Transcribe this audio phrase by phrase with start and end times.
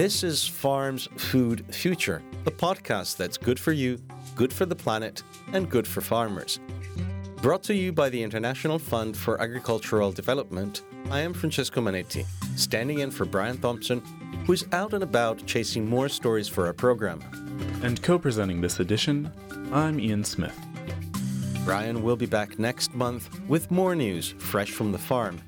[0.00, 3.98] This is Farms Food Future, a podcast that's good for you,
[4.34, 5.22] good for the planet,
[5.52, 6.58] and good for farmers.
[7.42, 12.24] Brought to you by the International Fund for Agricultural Development, I am Francesco Manetti,
[12.56, 14.00] standing in for Brian Thompson,
[14.46, 17.20] who's out and about chasing more stories for our program.
[17.82, 19.30] And co presenting this edition,
[19.70, 20.58] I'm Ian Smith.
[21.66, 25.42] Brian will be back next month with more news fresh from the farm.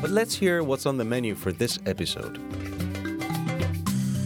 [0.00, 2.49] But let's hear what's on the menu for this episode.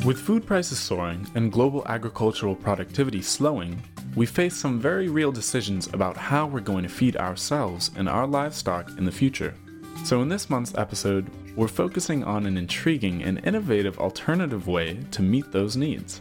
[0.04, 3.82] With food prices soaring and global agricultural productivity slowing,
[4.14, 8.26] we face some very real decisions about how we're going to feed ourselves and our
[8.26, 9.54] livestock in the future.
[10.04, 15.22] So, in this month's episode, we're focusing on an intriguing and innovative alternative way to
[15.22, 16.20] meet those needs.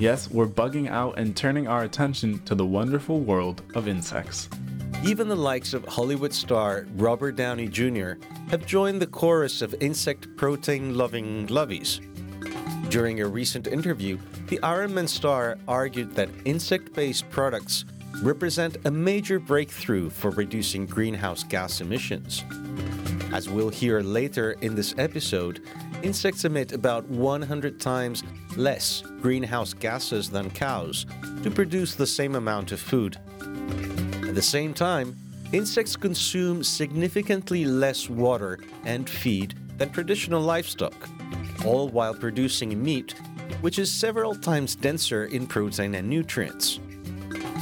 [0.00, 4.48] Yes, we're bugging out and turning our attention to the wonderful world of insects.
[5.04, 8.14] Even the likes of Hollywood star Robert Downey Jr.
[8.48, 12.00] have joined the chorus of insect protein loving lovies.
[12.90, 14.18] During a recent interview,
[14.48, 17.84] the Iron Man star argued that insect based products
[18.22, 22.44] represent a major breakthrough for reducing greenhouse gas emissions.
[23.32, 25.62] As we'll hear later in this episode,
[26.02, 28.22] insects emit about 100 times
[28.56, 31.06] less greenhouse gases than cows
[31.42, 33.18] to produce the same amount of food.
[34.22, 35.16] At the same time,
[35.52, 40.94] insects consume significantly less water and feed than traditional livestock
[41.64, 43.14] all while producing meat,
[43.60, 46.80] which is several times denser in protein and nutrients.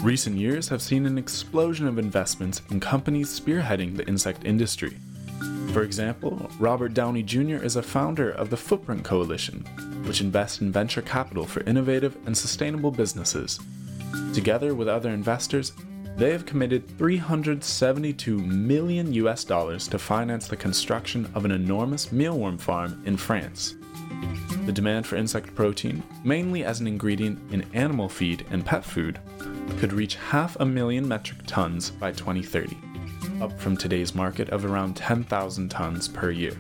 [0.03, 4.97] Recent years have seen an explosion of investments in companies spearheading the insect industry.
[5.73, 7.63] For example, Robert Downey Jr.
[7.63, 9.61] is a founder of the Footprint Coalition,
[10.05, 13.61] which invests in venture capital for innovative and sustainable businesses.
[14.35, 15.73] Together with other investors,
[16.17, 22.59] they have committed 372 million US dollars to finance the construction of an enormous mealworm
[22.59, 23.77] farm in France.
[24.67, 29.19] The demand for insect protein, mainly as an ingredient in animal feed and pet food,
[29.79, 32.77] could reach half a million metric tons by 2030,
[33.41, 36.57] up from today's market of around 10,000 tons per year.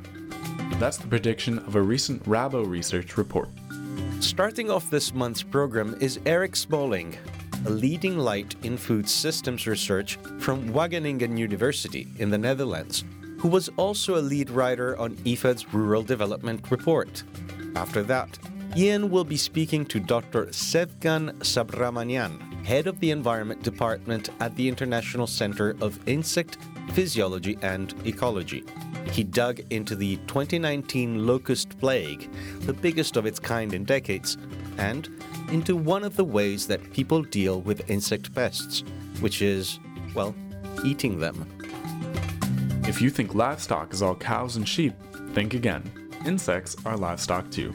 [0.80, 3.50] That's the prediction of a recent Rabo research report.
[4.18, 7.16] Starting off this month's program is Eric Smaling,
[7.66, 13.04] a leading light in food systems research from Wageningen University in the Netherlands,
[13.38, 17.22] who was also a lead writer on IFAD's Rural Development Report.
[17.76, 18.38] After that,
[18.76, 20.46] Ian will be speaking to Dr.
[20.46, 26.58] Sevgan Subramanian, head of the Environment Department at the International Center of Insect
[26.92, 28.64] Physiology and Ecology.
[29.10, 32.30] He dug into the 2019 locust plague,
[32.60, 34.38] the biggest of its kind in decades,
[34.78, 35.10] and
[35.52, 38.82] into one of the ways that people deal with insect pests,
[39.20, 39.78] which is,
[40.14, 40.34] well,
[40.82, 41.46] eating them.
[42.88, 44.94] If you think livestock is all cows and sheep,
[45.34, 45.82] think again.
[46.24, 47.74] Insects are livestock too.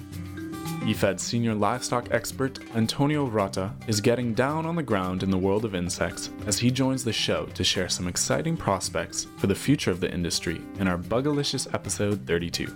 [0.88, 5.66] IFAD senior livestock expert Antonio Rota is getting down on the ground in the world
[5.66, 9.92] of insects as he joins the show to share some exciting prospects for the future
[9.92, 12.68] of the industry in our Bugalicious episode 32.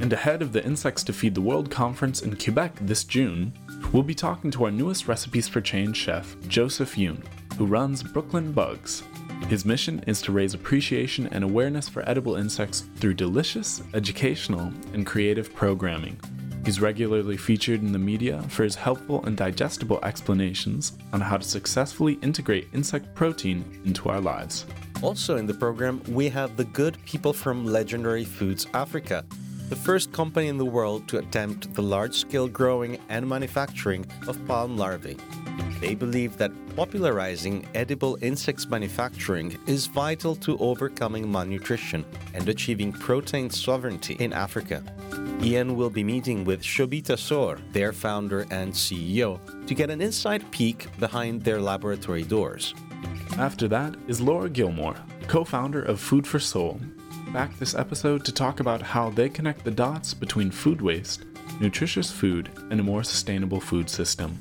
[0.00, 3.52] And ahead of the Insects to Feed the World conference in Quebec this June,
[3.94, 7.24] we'll be talking to our newest Recipes for Change chef, Joseph Yoon,
[7.56, 9.04] who runs Brooklyn Bugs,
[9.48, 15.04] his mission is to raise appreciation and awareness for edible insects through delicious, educational, and
[15.04, 16.18] creative programming.
[16.64, 21.44] He's regularly featured in the media for his helpful and digestible explanations on how to
[21.44, 24.64] successfully integrate insect protein into our lives.
[25.02, 29.26] Also in the program, we have the good people from Legendary Foods Africa,
[29.68, 34.46] the first company in the world to attempt the large scale growing and manufacturing of
[34.46, 35.16] palm larvae.
[35.80, 42.04] They believe that popularizing edible insects manufacturing is vital to overcoming malnutrition
[42.34, 44.82] and achieving protein sovereignty in Africa.
[45.42, 50.50] Ian will be meeting with Shobhita Soor, their founder and CEO, to get an inside
[50.50, 52.74] peek behind their laboratory doors.
[53.38, 54.96] After that is Lara Gilmore,
[55.26, 56.80] co founder of Food for Soul,
[57.34, 61.24] back this episode to talk about how they connect the dots between food waste,
[61.58, 64.38] nutritious food, and a more sustainable food system.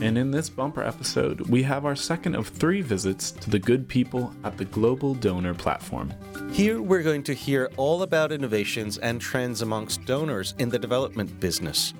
[0.00, 3.86] And in this bumper episode, we have our second of three visits to the good
[3.86, 6.14] people at the Global Donor Platform.
[6.50, 11.40] Here we're going to hear all about innovations and trends amongst donors in the development
[11.40, 11.92] business.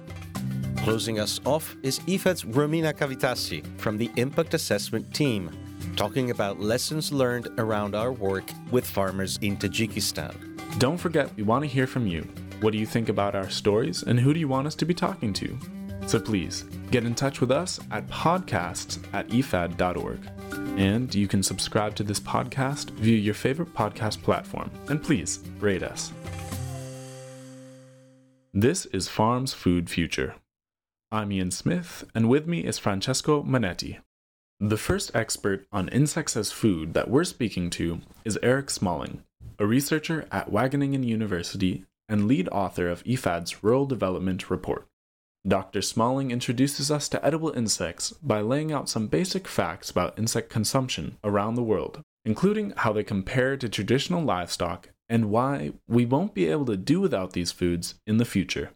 [0.79, 5.51] Closing us off is IFAD's Romina Cavatassi from the Impact Assessment Team,
[5.97, 10.35] talking about lessons learned around our work with farmers in Tajikistan.
[10.79, 12.23] Don't forget, we want to hear from you.
[12.61, 14.95] What do you think about our stories, and who do you want us to be
[14.95, 15.59] talking to?
[16.07, 20.21] So please get in touch with us at podcasts at ifad.org.
[20.79, 24.71] And you can subscribe to this podcast via your favorite podcast platform.
[24.89, 26.13] And please rate us.
[28.53, 30.35] This is Farms Food Future.
[31.13, 33.99] I'm Ian Smith, and with me is Francesco Manetti.
[34.63, 39.23] The first expert on insects as food that we're speaking to is Eric Smaling,
[39.59, 44.87] a researcher at Wageningen University and lead author of IFAD's Rural Development Report.
[45.49, 45.81] Dr.
[45.81, 51.17] Smaling introduces us to edible insects by laying out some basic facts about insect consumption
[51.25, 56.49] around the world, including how they compare to traditional livestock and why we won't be
[56.49, 58.73] able to do without these foods in the future.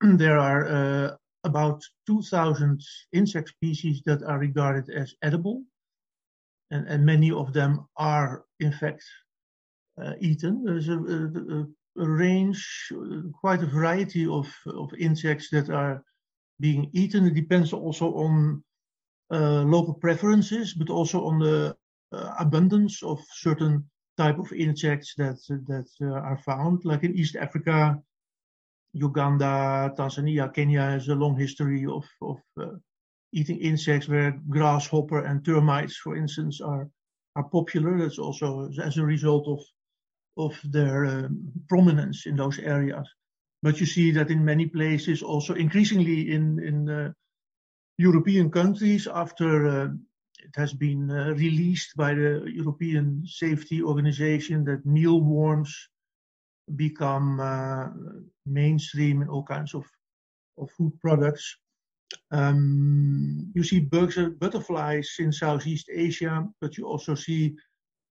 [0.00, 2.80] There are uh, about 2,000
[3.12, 5.62] insect species that are regarded as edible,
[6.70, 9.04] and, and many of them are, in fact,
[10.00, 10.64] uh, eaten.
[10.64, 11.66] There's a, a,
[12.02, 12.90] a, range,
[13.40, 16.02] quite a variety of, of insects that are
[16.60, 17.26] being eaten.
[17.26, 18.62] It depends also on
[19.30, 21.76] uh, local preferences, but also on the
[22.12, 23.84] uh, abundance of certain
[24.16, 26.84] type of insects that that uh, are found.
[26.84, 27.98] Like in East Africa,
[28.92, 32.76] Uganda, Tanzania, Kenya has a long history of, of uh,
[33.32, 36.88] eating insects where grasshopper and termites, for instance, are,
[37.36, 37.98] are popular.
[37.98, 39.60] That's also as a result of,
[40.36, 43.08] of their um, prominence in those areas.
[43.62, 47.12] But you see that in many places, also increasingly in, in uh,
[47.96, 49.88] European countries, after uh,
[50.42, 55.88] it has been uh, released by the European Safety Organization that mealworms
[56.76, 57.88] become uh,
[58.46, 59.84] mainstream in all kinds of,
[60.58, 61.56] of food products.
[62.30, 67.54] Um, you see bugs and butterflies in Southeast Asia, but you also see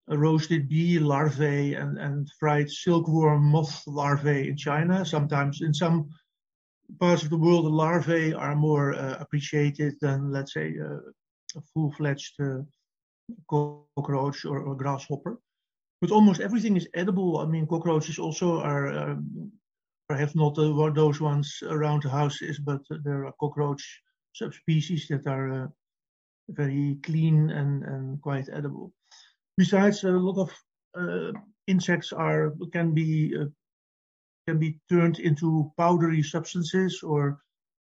[0.08, 5.04] roasted bee larvae and, and fried silkworm moth larvae in China.
[5.04, 6.08] Sometimes in some
[6.98, 10.98] parts of the world, the larvae are more uh, appreciated than, let's say, uh,
[11.56, 12.58] a full-fledged uh,
[13.48, 15.38] cockroach or, or, grasshopper.
[16.00, 17.38] But almost everything is edible.
[17.38, 19.52] I mean, cockroaches also are um,
[20.08, 24.02] perhaps not uh, those ones around the houses, but there are cockroach
[24.32, 25.66] subspecies that are uh,
[26.48, 28.92] very clean and, and quite edible.
[29.56, 30.50] Besides, a lot of
[30.98, 33.46] uh, insects are can be uh,
[34.46, 37.38] can be turned into powdery substances or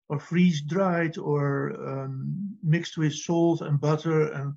[0.09, 4.53] or freeze dried or um, mixed with salt and butter and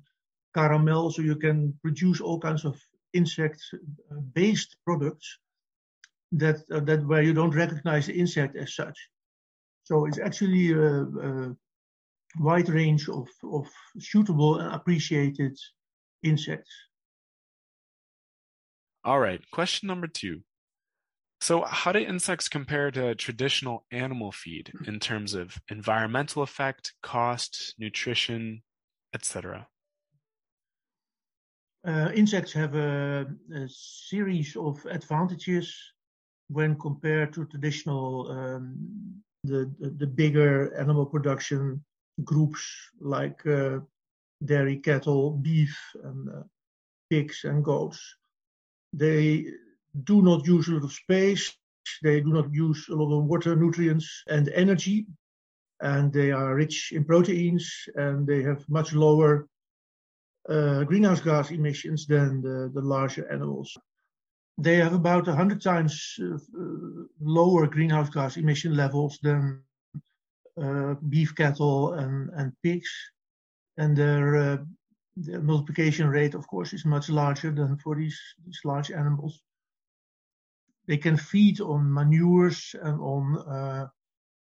[0.53, 2.77] caramel, so you can produce all kinds of
[3.17, 5.39] insect-based uh, products
[6.31, 8.97] that uh, that where you don't recognize the insect as such.
[9.83, 11.55] So it's actually a, a
[12.39, 13.67] wide range of, of
[13.99, 15.57] suitable and appreciated
[16.23, 16.71] insects.
[19.03, 20.41] All right, question number two.
[21.39, 27.75] So, how do insects compare to traditional animal feed in terms of environmental effect, cost,
[27.77, 28.63] nutrition,
[29.13, 29.67] etc.?
[31.87, 33.25] Uh, insects have a,
[33.55, 35.73] a, series of advantages
[36.49, 38.75] when compared to traditional um,
[39.45, 41.81] the, the, the bigger animal production
[42.25, 42.61] groups
[42.99, 43.79] like uh,
[44.43, 46.43] dairy cattle, beef, and uh,
[47.09, 47.99] pigs and goats.
[48.91, 49.45] They
[50.03, 51.55] do not use a lot of space.
[52.03, 55.05] They do not use a lot of water, nutrients, and energy.
[55.79, 59.47] And they are rich in proteins and they have much lower
[60.49, 63.77] uh, greenhouse gas emissions than the, the larger animals.
[64.57, 66.37] They have about 100 times uh,
[67.19, 69.61] lower greenhouse gas emission levels than
[70.61, 72.89] uh, beef cattle and, and pigs.
[73.77, 74.65] And their,
[75.17, 79.41] their multiplication rate, of course, is much larger than for these, these large animals.
[80.87, 83.89] They can feed on manures and on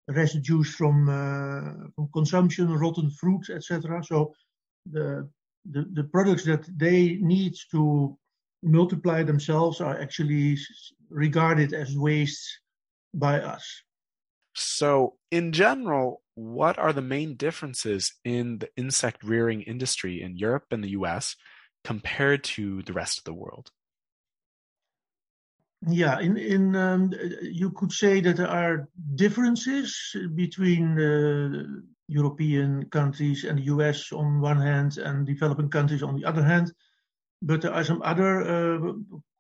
[0.07, 1.07] residues from,
[1.95, 4.03] from consumption, rotten fruit, etc.
[4.05, 4.33] So
[4.91, 5.29] the
[5.71, 8.17] the, the products that they need to
[8.63, 10.59] multiply themselves are actually
[11.11, 12.61] regarded as waste
[13.15, 13.83] by us.
[14.55, 20.67] So, in general, what are the main differences in the insect rearing industry in Europe
[20.71, 21.37] and the US
[21.85, 23.71] compared to the rest of the world?
[25.87, 31.63] Yeah, in in um, you could say that there are differences between uh,
[32.09, 36.73] European countries and the US on one hand and developing countries on the other hand.
[37.43, 38.93] But there are some other uh,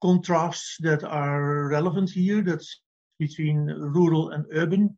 [0.02, 2.42] contrasts that are relevant here.
[2.42, 2.80] That's
[3.18, 4.96] between rural and urban.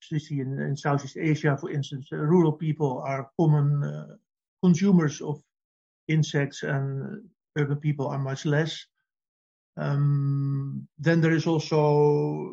[0.00, 4.16] So you see in, in Southeast Asia, for instance, uh, rural people are common uh,
[4.62, 5.42] consumers of
[6.06, 8.86] insects and urban people are much less.
[9.78, 12.50] Um, then there is also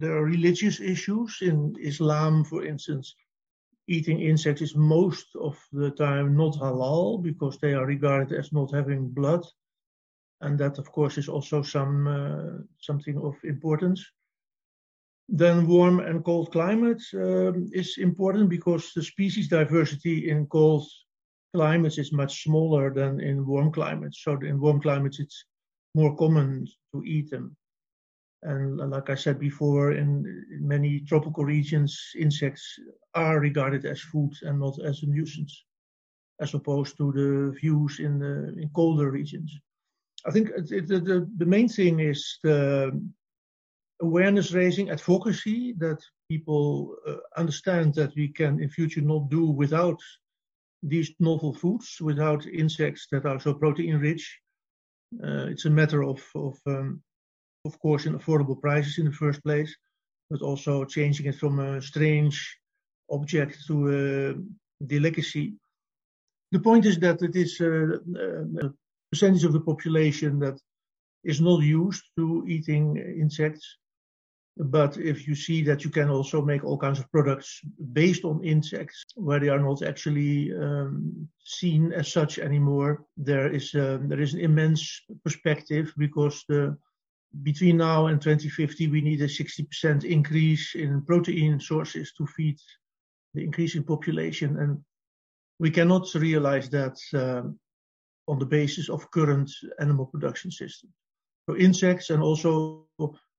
[0.00, 3.14] there are religious issues in Islam, for instance
[3.96, 8.74] eating insects is most of the time not halal because they are regarded as not
[8.74, 9.44] having blood.
[10.40, 14.02] And that, of course, is also some uh, something of importance.
[15.28, 20.86] then warm and cold climate um, is important because the species diversity in cold
[21.54, 24.22] climates is much smaller than in warm climates.
[24.22, 25.44] So in warm climates, it's
[25.94, 27.56] more common to eat them.
[28.42, 32.78] And like I said before, in, many tropical regions, insects
[33.14, 35.64] are regarded as food and not as a nuisance,
[36.40, 39.56] as opposed to the views in the in colder regions.
[40.26, 43.00] I think it, the, the main thing is the
[44.00, 50.00] awareness raising, advocacy that people uh, understand that we can in future not do without
[50.82, 54.40] these novel foods, without insects that are so protein rich.
[55.22, 57.02] Uh, it's a matter of, of, um,
[57.64, 59.74] of course, in affordable prices in the first place,
[60.30, 62.58] but also changing it from a strange
[63.10, 65.54] object to a delicacy.
[66.50, 68.72] The point is that it is uh, uh, a
[69.10, 70.58] percentage of the population that
[71.24, 73.78] is not used to eating insects
[74.58, 77.60] but if you see that you can also make all kinds of products
[77.92, 83.74] based on insects where they are not actually um, seen as such anymore, there is
[83.74, 86.76] um, there is an immense perspective because the,
[87.42, 92.58] between now and 2050 we need a 60% increase in protein sources to feed
[93.34, 94.78] the increasing population, and
[95.58, 97.58] we cannot realize that um,
[98.28, 100.92] on the basis of current animal production systems.
[101.48, 102.86] So insects and also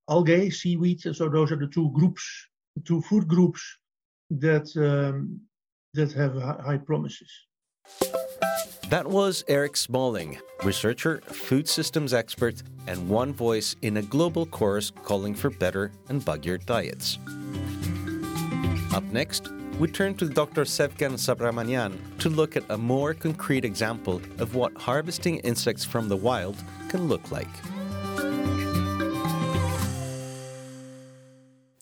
[0.09, 1.01] algae, seaweed.
[1.01, 2.23] So those are the two groups,
[2.85, 3.61] two food groups
[4.31, 5.41] that um,
[5.93, 7.31] that have high promises.
[8.89, 14.91] That was Eric Smaling, researcher, food systems expert, and one voice in a global chorus
[15.03, 17.17] calling for better and buggier diets.
[18.93, 20.63] Up next, we turn to Dr.
[20.63, 26.17] Sevgan Subramanian to look at a more concrete example of what harvesting insects from the
[26.17, 26.55] wild
[26.89, 27.47] can look like.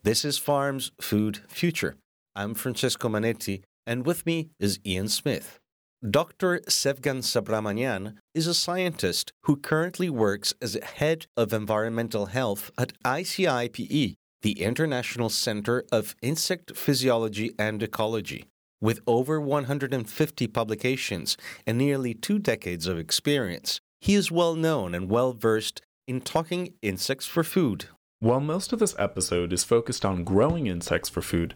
[0.04, 1.98] This is Farm's Food Future.
[2.36, 5.61] I'm Francesco Manetti, and with me is Ian Smith.
[6.10, 6.62] Dr.
[6.68, 14.16] Sevgan Subramanian is a scientist who currently works as head of environmental health at ICIPE,
[14.42, 18.46] the International Center of Insect Physiology and Ecology.
[18.82, 25.08] With over 150 publications and nearly two decades of experience, he is well known and
[25.08, 27.86] well versed in talking insects for food.
[28.20, 31.54] While most of this episode is focused on growing insects for food,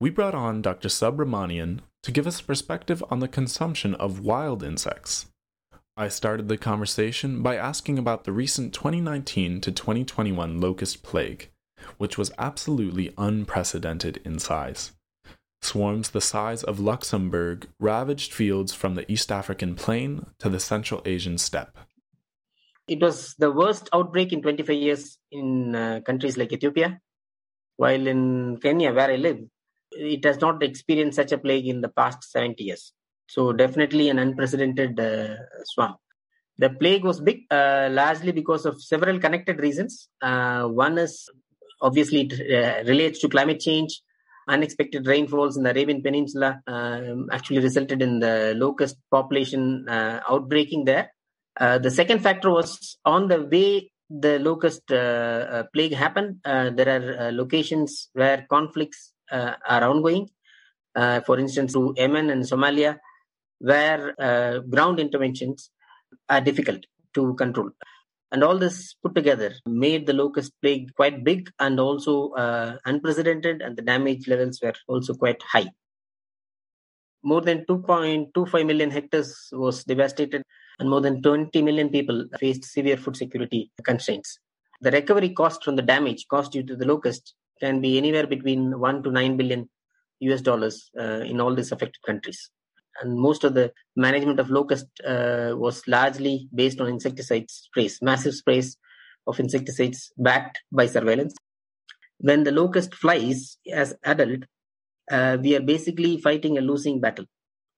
[0.00, 0.88] we brought on Dr.
[0.88, 5.26] Subramanian to give us a perspective on the consumption of wild insects.
[5.96, 11.50] I started the conversation by asking about the recent 2019 to 2021 locust plague,
[11.96, 14.92] which was absolutely unprecedented in size.
[15.62, 21.00] Swarms the size of Luxembourg ravaged fields from the East African plain to the Central
[21.06, 21.78] Asian steppe.
[22.86, 27.00] It was the worst outbreak in 25 years in uh, countries like Ethiopia,
[27.76, 29.38] while in Kenya, where I live,
[29.96, 32.92] it has not experienced such a plague in the past 70 years.
[33.26, 35.94] So, definitely an unprecedented uh, swarm.
[36.58, 40.08] The plague was big, uh, largely because of several connected reasons.
[40.22, 41.28] Uh, one is
[41.80, 44.00] obviously it uh, relates to climate change.
[44.46, 50.84] Unexpected rainfalls in the Arabian Peninsula um, actually resulted in the locust population uh, outbreaking
[50.84, 51.10] there.
[51.58, 56.40] Uh, the second factor was on the way the locust plague happened.
[56.44, 60.28] there are locations where conflicts Uh, are ongoing.
[60.94, 62.98] Uh, for instance, to Yemen and Somalia,
[63.58, 65.70] where uh, ground interventions
[66.28, 67.70] are difficult to control.
[68.30, 73.62] And all this put together made the locust plague quite big and also uh, unprecedented,
[73.62, 75.68] and the damage levels were also quite high.
[77.22, 80.42] More than 2.25 million hectares was devastated,
[80.78, 84.38] and more than 20 million people faced severe food security constraints.
[84.80, 88.78] The recovery cost from the damage caused due to the locust can be anywhere between
[88.78, 89.68] 1 to 9 billion
[90.20, 92.50] US dollars uh, in all these affected countries.
[93.00, 98.34] And most of the management of locust uh, was largely based on insecticide sprays, massive
[98.34, 98.76] sprays
[99.26, 101.34] of insecticides backed by surveillance.
[102.18, 104.44] When the locust flies as adult,
[105.10, 107.26] uh, we are basically fighting a losing battle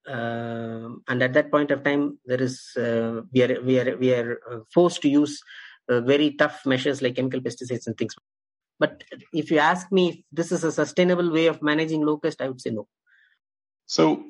[0.09, 4.13] uh, and at that point of time there is uh, we are we are we
[4.15, 5.43] are uh, forced to use
[5.89, 8.15] uh, very tough measures like chemical pesticides and things
[8.79, 12.49] but if you ask me if this is a sustainable way of managing locust i
[12.49, 12.87] would say no.
[13.87, 14.25] So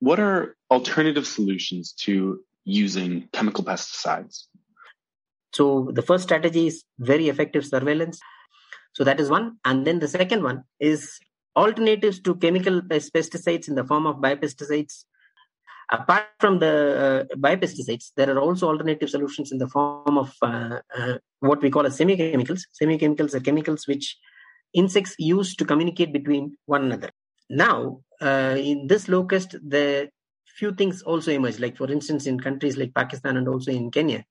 [0.00, 4.44] what are alternative solutions to using chemical pesticides?
[5.52, 8.20] So the first strategy is very effective surveillance.
[8.92, 9.58] So that is one.
[9.64, 11.18] And then the second one is
[11.56, 15.04] alternatives to chemical pesticides in the form of biopesticides.
[15.90, 20.80] Apart from the uh, biopesticides, there are also alternative solutions in the form of uh,
[20.96, 22.62] uh, what we call as semiochemicals.
[22.80, 24.16] Semiochemicals are chemicals which
[24.74, 27.10] insects use to communicate between one another.
[27.48, 30.10] Now, uh, in this locust, the
[30.58, 31.58] few things also emerge.
[31.58, 34.24] Like for instance, in countries like Pakistan and also in Kenya,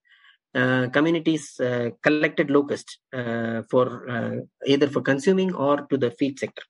[0.53, 6.39] uh, communities uh, collected locust uh, for uh, either for consuming or to the feed
[6.39, 6.63] sector.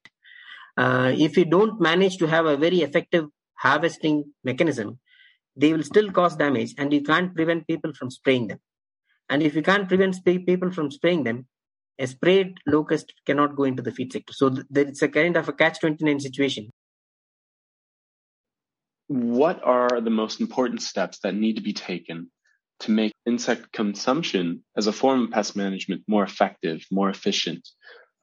[0.77, 3.25] If you don't manage to have a very effective
[3.57, 4.99] harvesting mechanism,
[5.55, 8.59] they will still cause damage, and you can't prevent people from spraying them.
[9.29, 11.47] And if you can't prevent people from spraying them,
[11.99, 14.33] a sprayed locust cannot go into the feed sector.
[14.33, 16.69] So th- it's a kind of a catch 29 situation.
[19.07, 22.29] What are the most important steps that need to be taken
[22.81, 27.67] to make insect consumption as a form of pest management more effective, more efficient?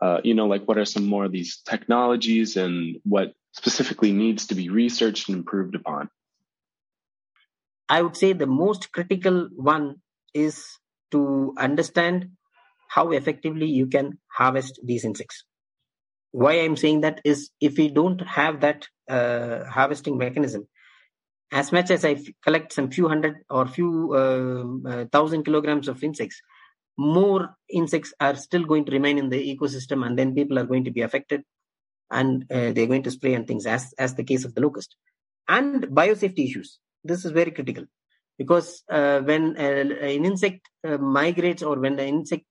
[0.04, 4.49] Uh, you know, like what are some more of these technologies and what specifically needs
[4.49, 6.11] to be researched and improved upon?
[7.88, 10.02] I would say the most critical one
[10.34, 10.62] is
[11.12, 12.32] to understand
[12.87, 15.44] how effectively you can harvest these insects.
[16.32, 20.68] Why I'm saying that is if we don't have that uh, harvesting mechanism,
[21.50, 26.04] as much as I collect some few hundred or few uh, uh, thousand kilograms of
[26.04, 26.42] insects,
[26.96, 30.84] more insects are still going to remain in the ecosystem, and then people are going
[30.84, 31.42] to be affected,
[32.10, 34.96] and uh, they're going to spray and things, as as the case of the locust,
[35.48, 36.78] and biosafety issues.
[37.02, 37.84] This is very critical
[38.38, 42.44] because uh, when uh, an insect uh, migrates or when the insect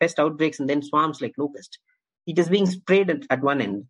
[0.00, 1.78] pest outbreaks and then swarms like locust,
[2.26, 3.84] it is being sprayed at, at one end,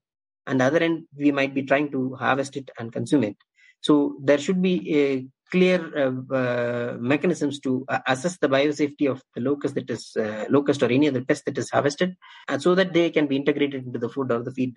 [0.47, 3.37] and the other end we might be trying to harvest it and consume it
[3.81, 9.41] so there should be clear uh, uh, mechanisms to uh, assess the biosafety of the
[9.41, 10.17] locust that is
[10.49, 12.17] locust or any other pest that is harvested,
[12.49, 14.77] and so that they can be integrated into the food or the feed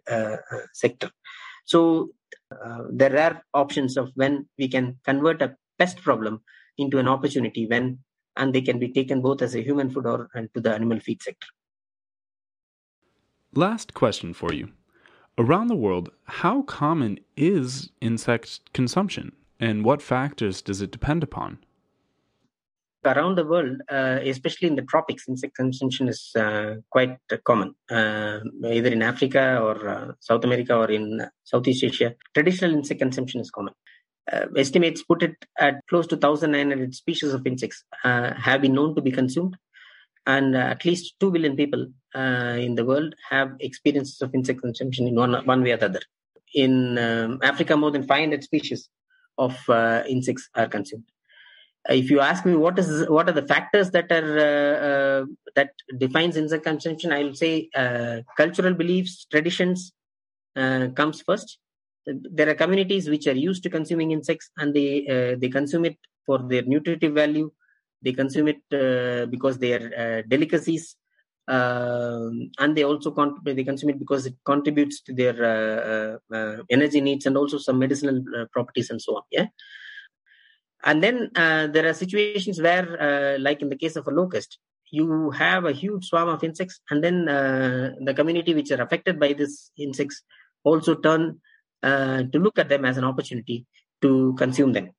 [0.74, 1.12] sector.
[1.65, 2.10] So
[2.91, 6.41] there are options of when we can convert a pest problem
[6.77, 8.00] into an opportunity when
[8.36, 11.00] and they can be taken both as a human food or and to the animal
[11.00, 11.48] feed sector.
[13.53, 14.69] Last question for you.
[15.37, 21.57] Around the world, how common is insect consumption and what factors does it depend upon?
[23.03, 27.74] Around the world, uh, especially in the tropics, insect consumption is uh, quite uh, common,
[27.89, 32.13] either in Africa or uh, South America or in Southeast Asia.
[32.33, 33.74] Traditional insect consumption is common.
[34.31, 38.96] Uh, estimates put it at close to 1,900 species of insects uh, have been known
[38.96, 39.57] to be consumed
[40.25, 44.62] and uh, at least 2 billion people uh, in the world have experiences of insect
[44.62, 46.01] consumption in one, one way or the other.
[46.53, 48.90] In um, Africa, more than 500 species
[49.38, 51.05] of uh, insects are consumed.
[51.90, 56.64] If you ask me what is what are the factors that are that defines insect
[56.64, 57.70] consumption, I will say
[58.38, 59.92] cultural beliefs, traditions
[60.55, 61.57] comes first.
[62.05, 66.40] There are communities which are used to consuming insects, and they they consume it for
[66.40, 67.51] their nutritive value,
[68.03, 70.96] they consume it uh, because they are uh, delicacies
[71.48, 73.13] um, and they also
[73.44, 77.79] they consume it because it contributes to their uh, uh, energy needs and also some
[77.79, 79.48] medicinal uh, properties and so on yeah?
[80.85, 84.59] And then uh, there are situations where like in the case of a locust
[84.92, 89.33] you have a huge swarm of insects and then the community which are affected by
[89.33, 90.22] these insects
[90.63, 91.39] also turn
[91.81, 93.66] to look at them as an opportunity
[94.01, 94.92] to consume them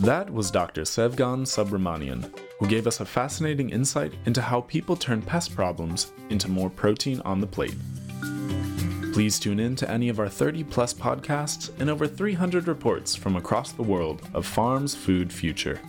[0.00, 0.82] that was Dr.
[0.82, 6.50] Sevgan Subramanian, who gave us a fascinating insight into how people turn pest problems into
[6.50, 7.76] more protein on the plate.
[9.12, 13.36] Please tune in to any of our 30 plus podcasts and over 300 reports from
[13.36, 15.80] across the world of Farm's Food Future.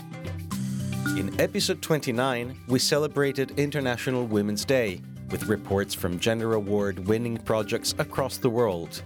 [1.18, 7.96] In episode 29, we celebrated International Women's Day with reports from gender award winning projects
[7.98, 9.02] across the world.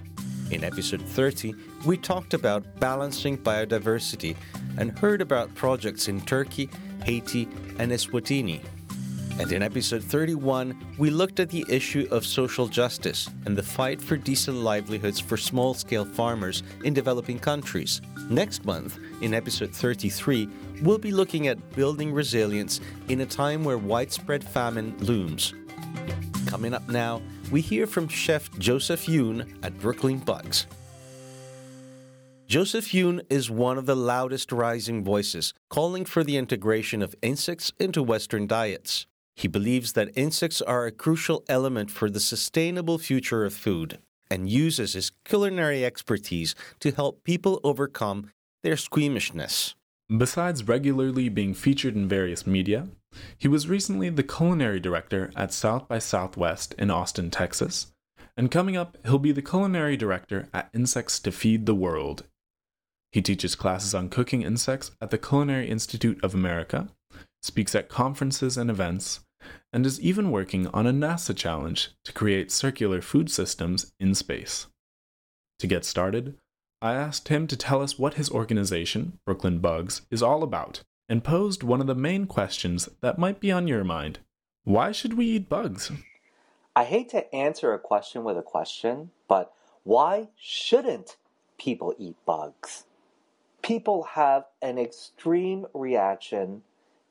[0.52, 1.54] In episode 30,
[1.86, 4.36] we talked about balancing biodiversity
[4.80, 6.70] and heard about projects in Turkey,
[7.04, 8.62] Haiti, and Eswatini.
[9.40, 14.02] And in episode 31, we looked at the issue of social justice and the fight
[14.02, 18.02] for decent livelihoods for small scale farmers in developing countries.
[18.30, 20.50] Next month, in episode 33,
[20.82, 25.54] we'll be looking at building resilience in a time where widespread famine looms.
[26.46, 30.68] Coming up now, we hear from chef Joseph Yoon at Brooklyn Bugs.
[32.50, 37.72] Joseph Yoon is one of the loudest rising voices calling for the integration of insects
[37.80, 39.06] into Western diets.
[39.36, 44.00] He believes that insects are a crucial element for the sustainable future of food
[44.32, 48.32] and uses his culinary expertise to help people overcome
[48.64, 49.76] their squeamishness.
[50.10, 52.88] Besides regularly being featured in various media,
[53.38, 57.94] he was recently the culinary director at South by Southwest in Austin, Texas.
[58.36, 62.24] And coming up, he'll be the culinary director at Insects to Feed the World
[63.12, 66.90] he teaches classes on cooking insects at the Culinary Institute of America,
[67.42, 69.22] speaks at conferences and events,
[69.74, 74.68] and is even working on a NASA challenge to create circular food systems in space.
[75.60, 76.38] To get started,
[76.82, 81.24] I asked him to tell us what his organization, Brooklyn Bugs, is all about, and
[81.24, 84.20] posed one of the main questions that might be on your mind
[84.64, 85.92] Why should we eat bugs?
[86.76, 89.52] I hate to answer a question with a question, but
[89.84, 91.18] why shouldn't
[91.58, 92.86] people eat bugs?
[93.62, 96.64] People have an extreme reaction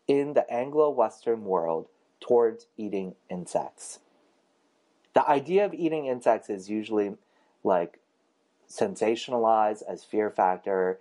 [0.07, 1.87] in the Anglo Western world
[2.21, 4.01] towards eating insects.
[5.15, 7.17] The idea of eating insects is usually
[7.63, 8.01] like
[8.69, 10.99] sensationalized as fear factor,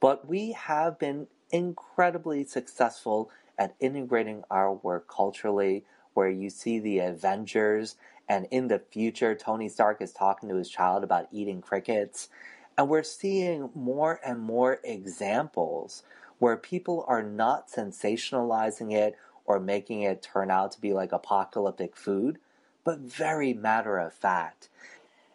[0.00, 6.98] but we have been incredibly successful at integrating our work culturally, where you see the
[6.98, 7.96] Avengers,
[8.28, 12.28] and in the future, Tony Stark is talking to his child about eating crickets.
[12.76, 16.02] And we're seeing more and more examples
[16.38, 21.96] where people are not sensationalizing it or making it turn out to be like apocalyptic
[21.96, 22.38] food,
[22.82, 24.68] but very matter of fact.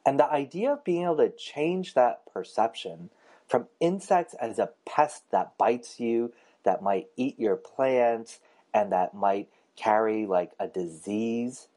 [0.05, 3.09] And the idea of being able to change that perception
[3.47, 8.39] from insects as a pest that bites you, that might eat your plants,
[8.73, 11.67] and that might carry like a disease,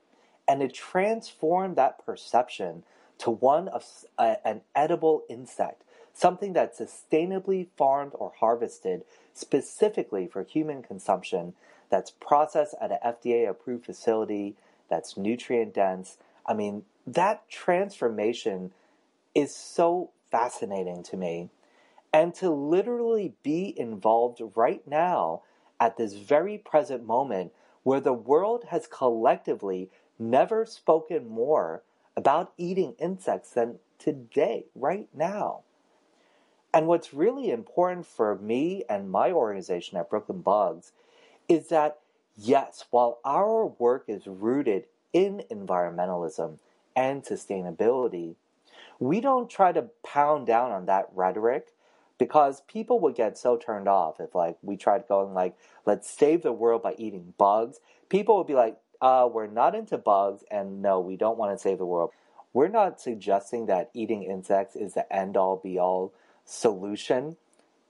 [0.48, 2.84] and to transform that perception
[3.22, 3.84] to one of
[4.18, 11.54] a, an edible insect, something that's sustainably farmed or harvested specifically for human consumption,
[11.88, 14.56] that's processed at an FDA approved facility,
[14.90, 16.16] that's nutrient dense.
[16.44, 18.72] I mean, that transformation
[19.36, 21.50] is so fascinating to me.
[22.12, 25.42] And to literally be involved right now
[25.78, 27.52] at this very present moment
[27.84, 31.82] where the world has collectively never spoken more
[32.16, 35.60] about eating insects than today, right now.
[36.74, 40.92] And what's really important for me and my organization at Brooklyn Bugs
[41.48, 41.98] is that,
[42.36, 46.58] yes, while our work is rooted in environmentalism
[46.96, 48.36] and sustainability,
[48.98, 51.72] we don't try to pound down on that rhetoric
[52.18, 56.42] because people would get so turned off if like we tried going like let's save
[56.42, 60.80] the world by eating bugs people would be like uh, we're not into bugs and
[60.80, 62.10] no we don't want to save the world
[62.54, 66.12] we're not suggesting that eating insects is the end all be all
[66.44, 67.36] solution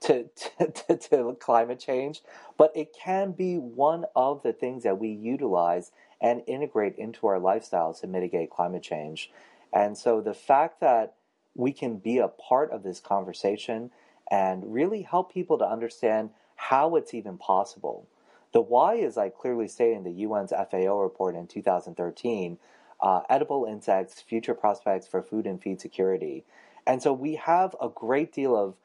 [0.03, 0.23] to,
[0.59, 2.21] to, to, to, climate change,
[2.57, 7.39] but it can be one of the things that we utilize and integrate into our
[7.39, 9.31] lifestyles to mitigate climate change.
[9.73, 11.15] And so the fact that
[11.55, 13.91] we can be a part of this conversation
[14.31, 18.07] and really help people to understand how it's even possible.
[18.53, 22.57] The why is I clearly stated in the UN's FAO report in 2013
[23.01, 26.45] uh, edible insects, future prospects for food and feed security.
[26.87, 28.75] And so we have a great deal of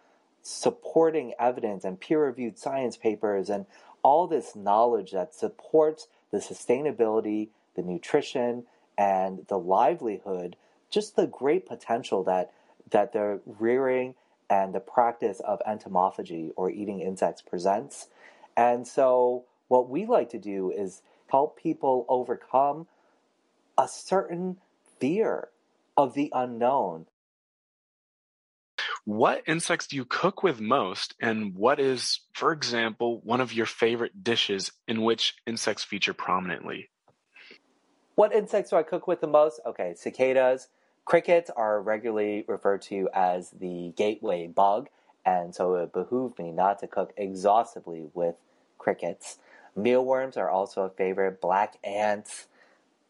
[0.42, 3.66] supporting evidence and peer reviewed science papers and
[4.02, 8.64] all this knowledge that supports the sustainability, the nutrition,
[8.96, 10.56] and the livelihood,
[10.90, 12.52] just the great potential that,
[12.90, 14.14] that the rearing
[14.50, 18.08] and the practice of entomophagy or eating insects presents.
[18.56, 22.86] And so, what we like to do is help people overcome
[23.76, 24.56] a certain
[24.98, 25.48] fear
[25.96, 27.06] of the unknown.
[29.04, 33.66] What insects do you cook with most, and what is, for example, one of your
[33.66, 36.90] favorite dishes in which insects feature prominently?
[38.16, 39.60] What insects do I cook with the most?
[39.64, 40.68] Okay, cicadas.
[41.04, 44.88] Crickets are regularly referred to as the gateway bug,
[45.24, 48.34] and so it behooved me not to cook exhaustively with
[48.76, 49.38] crickets.
[49.76, 52.46] Mealworms are also a favorite, black ants,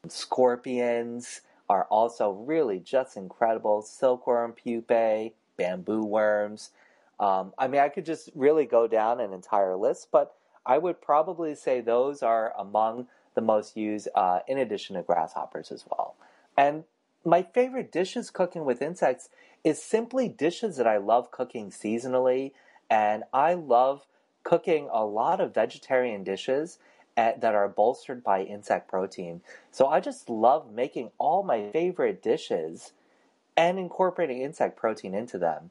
[0.07, 3.83] Scorpions are also really just incredible.
[3.83, 6.71] Silkworm pupae, bamboo worms.
[7.21, 11.01] Um, I mean, I could just really go down an entire list, but I would
[11.01, 16.15] probably say those are among the most used, uh, in addition to grasshoppers as well.
[16.57, 16.85] And
[17.25, 19.29] my favorite dishes cooking with insects
[19.65, 22.53] is simply dishes that I love cooking seasonally.
[22.89, 24.07] And I love
[24.49, 26.79] cooking a lot of vegetarian dishes
[27.19, 29.43] at, that are bolstered by insect protein.
[29.71, 32.93] So I just love making all my favorite dishes
[33.59, 35.71] and incorporating insect protein into them.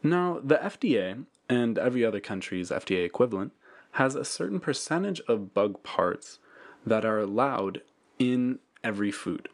[0.00, 3.50] Now, the FDA and every other country's FDA equivalent
[3.92, 6.38] has a certain percentage of bug parts
[6.86, 7.82] that are allowed
[8.20, 9.48] in every food.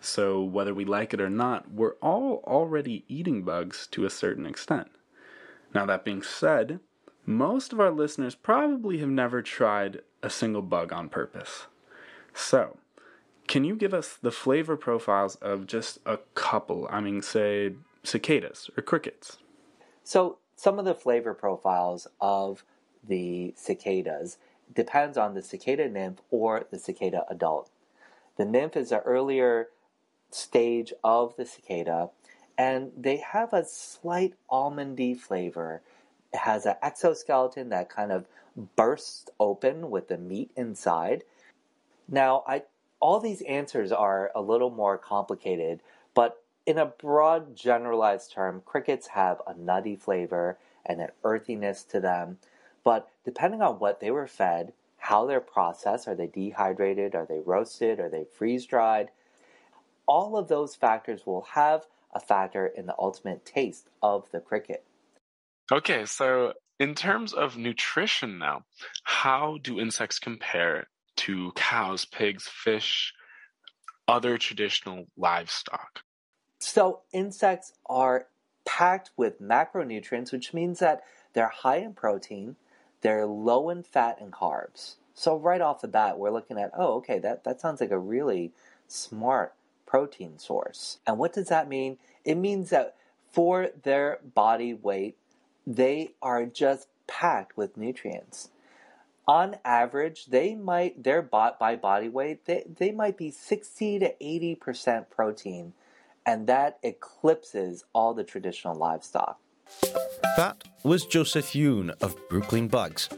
[0.00, 4.46] So, whether we like it or not, we're all already eating bugs to a certain
[4.46, 4.88] extent.
[5.74, 6.80] Now, that being said,
[7.24, 11.66] most of our listeners probably have never tried a single bug on purpose.
[12.34, 12.78] So,
[13.46, 16.88] can you give us the flavor profiles of just a couple?
[16.90, 19.38] I mean, say cicadas or crickets.
[20.04, 22.64] So, some of the flavor profiles of
[23.06, 24.38] the cicadas
[24.72, 27.70] depends on the cicada nymph or the cicada adult.
[28.36, 29.68] The nymph is an earlier
[30.30, 32.10] stage of the cicada,
[32.56, 35.82] and they have a slight almondy flavor.
[36.34, 38.26] Has an exoskeleton that kind of
[38.76, 41.24] bursts open with the meat inside.
[42.08, 42.62] Now, I
[43.00, 45.80] all these answers are a little more complicated,
[46.14, 51.98] but in a broad generalized term, crickets have a nutty flavor and an earthiness to
[51.98, 52.38] them.
[52.84, 57.40] But depending on what they were fed, how they're processed, are they dehydrated, are they
[57.40, 59.10] roasted, are they freeze dried,
[60.06, 64.84] all of those factors will have a factor in the ultimate taste of the cricket.
[65.72, 68.64] Okay, so in terms of nutrition now,
[69.04, 73.14] how do insects compare to cows, pigs, fish,
[74.06, 76.00] other traditional livestock?
[76.58, 78.26] So, insects are
[78.66, 82.56] packed with macronutrients, which means that they're high in protein,
[83.00, 84.96] they're low in fat and carbs.
[85.14, 87.98] So, right off the bat, we're looking at, oh, okay, that, that sounds like a
[87.98, 88.52] really
[88.88, 89.54] smart
[89.86, 90.98] protein source.
[91.06, 91.96] And what does that mean?
[92.26, 92.94] It means that
[93.30, 95.16] for their body weight,
[95.66, 98.50] they are just packed with nutrients.
[99.28, 104.14] On average, they might their bot by body weight, they, they might be 60 to
[104.20, 105.74] 80% protein,
[106.26, 109.38] and that eclipses all the traditional livestock.
[110.36, 113.08] That was Joseph Yoon of Brooklyn Bugs.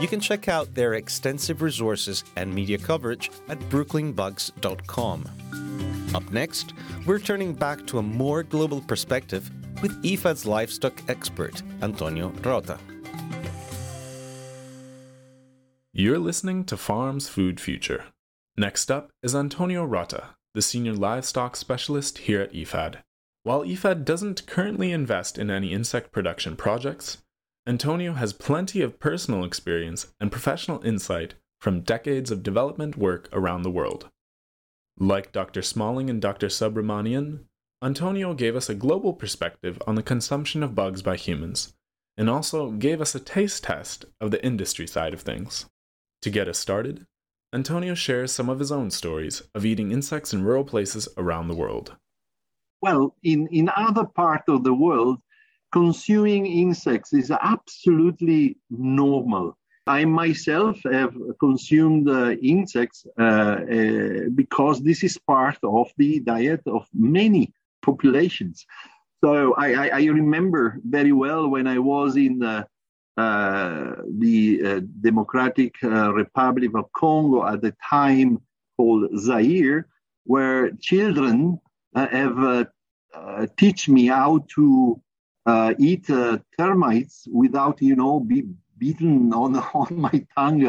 [0.00, 5.24] You can check out their extensive resources and media coverage at brooklynbugs.com.
[6.14, 6.74] Up next,
[7.06, 9.50] we're turning back to a more global perspective
[9.82, 12.78] with IFAD's livestock expert, Antonio Rota.
[15.92, 18.04] You're listening to Farm's Food Future.
[18.56, 22.96] Next up is Antonio Rota, the senior livestock specialist here at IFAD.
[23.44, 27.18] While IFAD doesn't currently invest in any insect production projects,
[27.66, 33.62] Antonio has plenty of personal experience and professional insight from decades of development work around
[33.62, 34.10] the world.
[34.98, 35.62] Like Dr.
[35.62, 36.48] Smaling and Dr.
[36.48, 37.44] Subramanian,
[37.84, 41.74] Antonio gave us a global perspective on the consumption of bugs by humans,
[42.16, 45.66] and also gave us a taste test of the industry side of things.
[46.22, 47.04] To get us started,
[47.52, 51.54] Antonio shares some of his own stories of eating insects in rural places around the
[51.54, 51.94] world.
[52.80, 55.18] Well, in, in other parts of the world,
[55.70, 59.58] consuming insects is absolutely normal.
[59.86, 66.62] I myself have consumed uh, insects uh, uh, because this is part of the diet
[66.66, 67.52] of many
[67.84, 68.64] populations.
[69.22, 72.66] So I, I, I remember very well when I was in the,
[73.16, 78.40] uh, the uh, Democratic uh, Republic of Congo at the time
[78.76, 79.86] called Zaire,
[80.24, 81.60] where children
[81.94, 82.66] have
[83.56, 85.00] teach me how to
[85.78, 86.06] eat
[86.58, 88.44] termites without, you know, be
[88.78, 90.68] beaten on, on my tongue,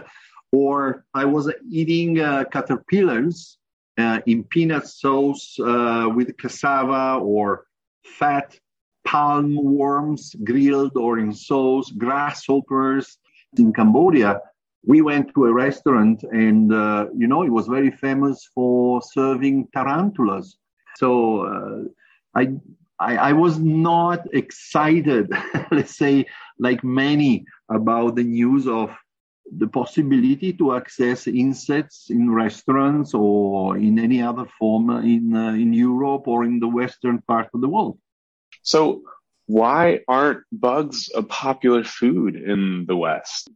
[0.51, 3.57] or I was eating uh, caterpillars
[3.97, 7.65] uh, in peanut sauce uh, with cassava or
[8.03, 8.57] fat
[9.05, 13.17] palm worms grilled or in sauce, grasshoppers.
[13.57, 14.41] In Cambodia,
[14.85, 19.67] we went to a restaurant and, uh, you know, it was very famous for serving
[19.73, 20.57] tarantulas.
[20.97, 22.49] So uh, I,
[22.99, 25.31] I, I was not excited,
[25.71, 26.25] let's say,
[26.59, 28.95] like many about the news of
[29.51, 35.73] the possibility to access insects in restaurants or in any other form in uh, in
[35.73, 37.97] Europe or in the western part of the world.
[38.63, 39.03] So
[39.47, 43.49] why aren't bugs a popular food in the West?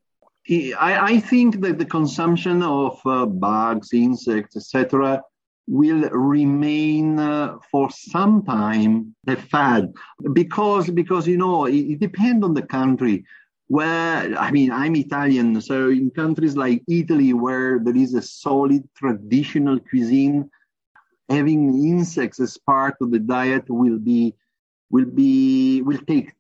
[0.50, 5.22] I, I think that the consumption of uh, bugs, insects, etc.,
[5.68, 9.94] will remain uh, for some time a fad
[10.34, 13.24] because because you know it, it depends on the country
[13.70, 18.84] where I mean I'm Italian, so in countries like Italy where there is a solid
[18.98, 20.50] traditional cuisine,
[21.30, 24.36] having insects as part of the diet will be
[24.90, 26.34] will be will take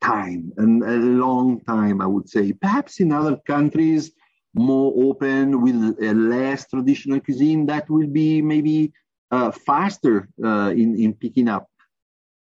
[0.00, 2.52] time and a long time I would say.
[2.52, 4.12] Perhaps in other countries
[4.54, 8.92] more open with less traditional cuisine that will be maybe
[9.30, 11.68] uh, faster uh, in in picking up.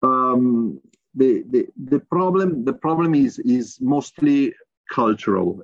[0.01, 0.79] Um,
[1.15, 4.53] the, the, the problem the problem is is mostly
[4.91, 5.61] cultural.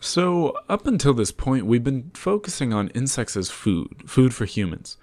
[0.00, 4.96] So up until this point, we've been focusing on insects as food, food for humans,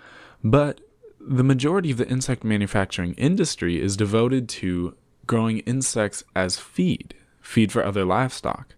[0.44, 0.82] but
[1.22, 7.72] the majority of the insect manufacturing industry is devoted to growing insects as feed, feed
[7.72, 8.76] for other livestock.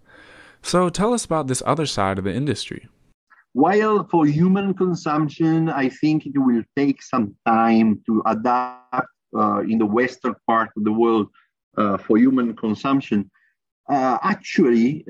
[0.62, 2.88] So tell us about this other side of the industry.
[3.54, 9.86] While for human consumption, I think it will take some time to adapt in the
[9.86, 11.28] western part of the world
[11.78, 13.30] uh, for human consumption.
[13.89, 15.04] Uh, actually,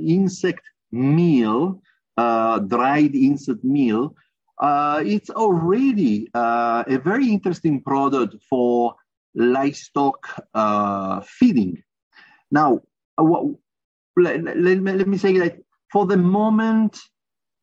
[0.00, 0.62] insect
[0.92, 1.80] meal,
[2.16, 4.14] uh, dried insect meal,
[4.60, 8.94] uh, it's already uh, a very interesting product for
[9.34, 11.82] livestock uh, feeding.
[12.50, 12.80] Now,
[13.20, 13.54] uh, what,
[14.16, 15.58] let, let, let, me say that
[15.92, 16.98] for the moment,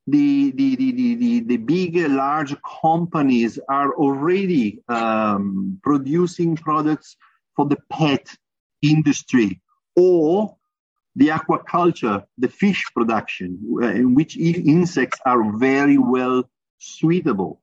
[0.07, 7.17] the, the, the, the, the, big, large companies are already um, producing products
[7.55, 8.35] for the pet
[8.81, 9.61] industry
[9.95, 10.55] or
[11.15, 16.43] the aquaculture, the fish production, uh, in which insects are very well
[16.77, 17.61] suitable.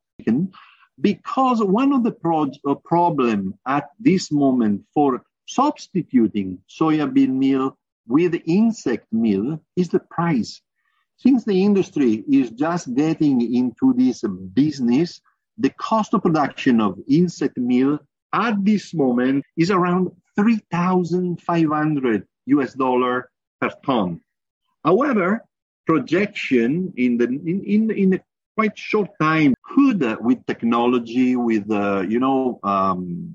[1.00, 7.76] Because one of the pro- uh, problem at this moment for substituting soybean meal
[8.06, 10.60] with insect meal is the price.
[11.16, 14.22] Since the industry is just getting into this
[14.54, 15.20] business,
[15.58, 17.98] the cost of production of insect meal
[18.32, 24.20] at this moment is around 3,500 US dollar per ton.
[24.84, 25.44] However,
[25.86, 28.20] projection in the in, in, in a
[28.56, 33.32] quite short time could, uh, with technology, with uh, you know um,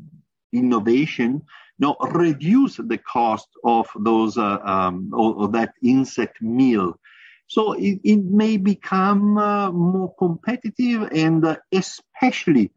[0.52, 1.42] innovation,
[1.80, 7.00] know, reduce the cost of those uh, um, or, that insect meal.
[7.48, 12.72] So it, it may become uh, more competitive and uh, especially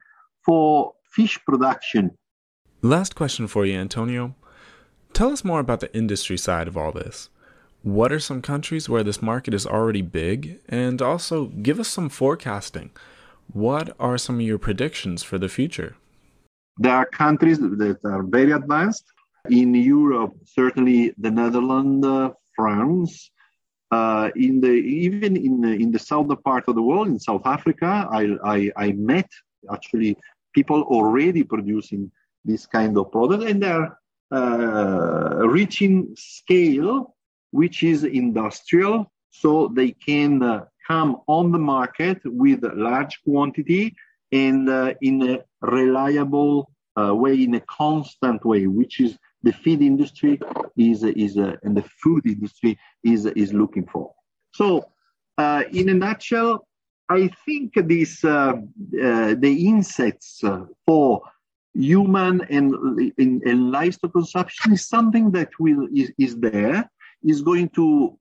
[0.44, 2.16] for fish production.
[2.82, 4.34] Last question for you, Antonio.
[5.12, 7.28] Tell us more about the industry side of all this.
[7.82, 10.60] What are some countries where this market is already big?
[10.68, 12.90] And also give us some forecasting.
[13.52, 15.96] What are some of your predictions for the future?
[16.78, 19.04] There are countries that are very advanced.
[19.48, 23.30] In Europe, certainly the Netherlands, uh, France,
[23.90, 27.42] uh, in the even in the, in the southern part of the world, in South
[27.44, 29.28] Africa, I, I, I met
[29.72, 30.16] actually
[30.54, 32.10] people already producing
[32.44, 33.98] this kind of product, and they're
[34.32, 37.14] uh, reaching scale
[37.50, 43.94] which is industrial, so they can uh, come on the market with large quantity
[44.32, 49.80] and uh, in a reliable uh, way, in a constant way, which is the feed
[49.82, 50.38] industry
[50.76, 54.12] is is uh, and the food industry is is looking for.
[54.52, 54.90] So,
[55.38, 56.66] uh, in a nutshell,
[57.08, 58.54] I think this uh,
[59.02, 60.42] uh, the insects
[60.86, 61.22] for
[61.74, 62.74] human and,
[63.18, 66.90] and, livestock consumption is something that will is, is there
[67.22, 68.18] is going to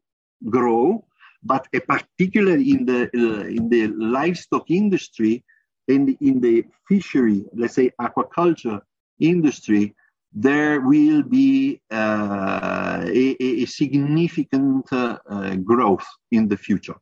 [0.50, 1.04] grow,
[1.44, 5.44] but particularly in the uh, in the livestock industry
[5.88, 8.82] and in the fishery, let's say aquaculture
[9.20, 9.96] industry,
[10.34, 16.96] there will be uh, a, a, significant uh, growth in the future.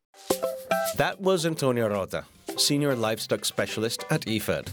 [0.96, 2.24] That was Antonio Rota,
[2.58, 4.70] Senior Livestock Specialist at IFAD.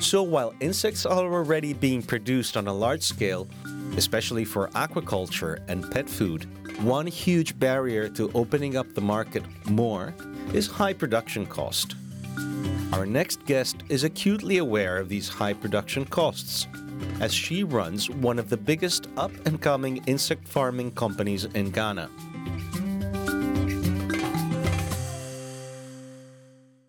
[0.00, 3.48] So while insects are already being produced on a large scale,
[3.96, 6.46] especially for aquaculture and pet food,
[6.82, 10.14] one huge barrier to opening up the market more
[10.52, 11.94] is high production cost.
[12.92, 16.66] Our next guest is acutely aware of these high production costs,
[17.20, 22.10] as she runs one of the biggest up and coming insect farming companies in Ghana.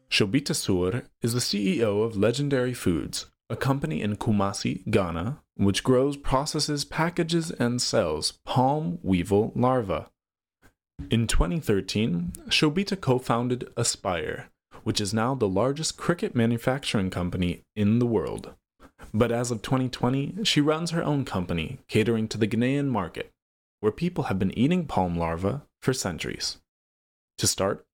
[0.10, 6.16] Shobhita Soor is the CEO of Legendary Foods, a company in Kumasi, Ghana, which grows,
[6.16, 10.06] processes, packages, and sells palm weevil larvae.
[11.12, 14.50] In 2013, Shobhita co founded Aspire,
[14.84, 18.54] which is now the largest cricket manufacturing company in the world.
[19.16, 23.32] But as of 2020, she runs her own company catering to the Ghanaian market,
[23.80, 26.58] where people have been eating palm larvae for centuries.
[27.38, 27.86] To start,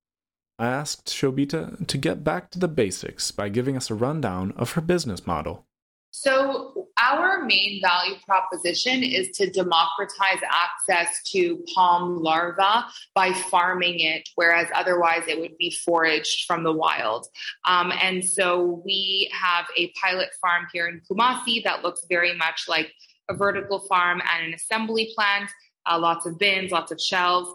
[0.58, 4.72] I asked Shobhita to get back to the basics by giving us a rundown of
[4.72, 5.64] her business model.
[6.10, 14.28] So, our main value proposition is to democratize access to palm larvae by farming it,
[14.36, 17.26] whereas otherwise it would be foraged from the wild.
[17.66, 22.64] Um, and so, we have a pilot farm here in Kumasi that looks very much
[22.68, 22.92] like
[23.28, 25.50] a vertical farm and an assembly plant.
[25.90, 27.50] Uh, lots of bins, lots of shelves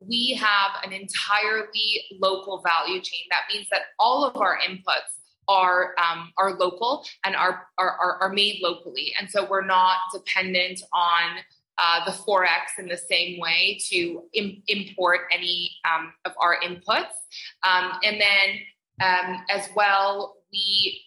[0.00, 3.20] we have an entirely local value chain.
[3.30, 5.19] That means that all of our inputs
[5.50, 10.80] are um, are local and are, are are made locally, and so we're not dependent
[10.94, 11.38] on
[11.76, 17.16] uh, the forex in the same way to Im- import any um, of our inputs,
[17.68, 18.60] um, and then
[19.02, 21.02] um, as well we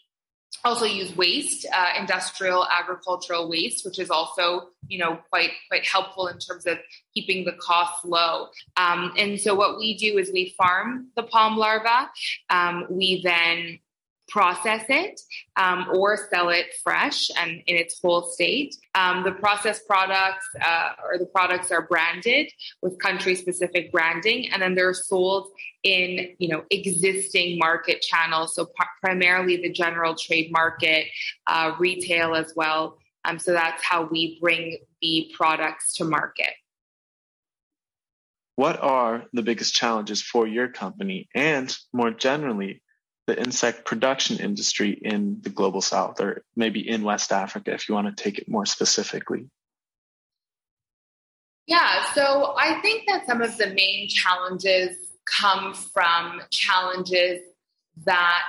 [0.66, 6.28] also use waste, uh, industrial agricultural waste, which is also you know quite quite helpful
[6.28, 6.78] in terms of
[7.14, 8.48] keeping the costs low.
[8.78, 12.10] Um, and so what we do is we farm the palm larva.
[12.50, 13.80] Um, we then
[14.34, 15.22] process it
[15.58, 18.76] um, or sell it fresh and in its whole state.
[18.96, 24.60] Um, the processed products uh, or the products are branded with country specific branding, and
[24.60, 25.50] then they're sold
[25.84, 28.56] in you know existing market channels.
[28.56, 28.68] So
[29.02, 31.06] primarily the general trade market,
[31.46, 32.98] uh, retail as well.
[33.26, 36.54] Um, so that's how we bring the products to market.
[38.56, 42.82] What are the biggest challenges for your company and more generally
[43.26, 47.96] the insect production industry in the global south or maybe in West Africa if you
[47.96, 49.50] want to take it more specifically?
[51.66, 57.40] Yeah, so I think that some of the main challenges come from challenges
[58.06, 58.42] that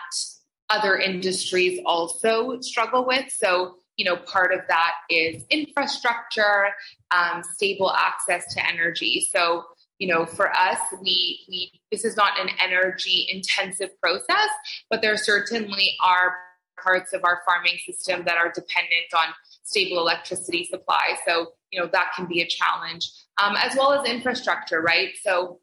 [0.70, 3.31] other industries also struggle with.
[3.31, 6.70] So, you know, part of that is infrastructure,
[7.12, 9.29] um, stable access to energy.
[9.31, 9.64] So,
[9.99, 14.51] you know, for us, we we this is not an energy intensive process,
[14.90, 16.34] but there certainly are
[16.82, 19.26] parts of our farming system that are dependent on
[19.62, 21.16] stable electricity supply.
[21.24, 25.11] So, you know, that can be a challenge, um, as well as infrastructure, right?
[25.22, 25.61] So,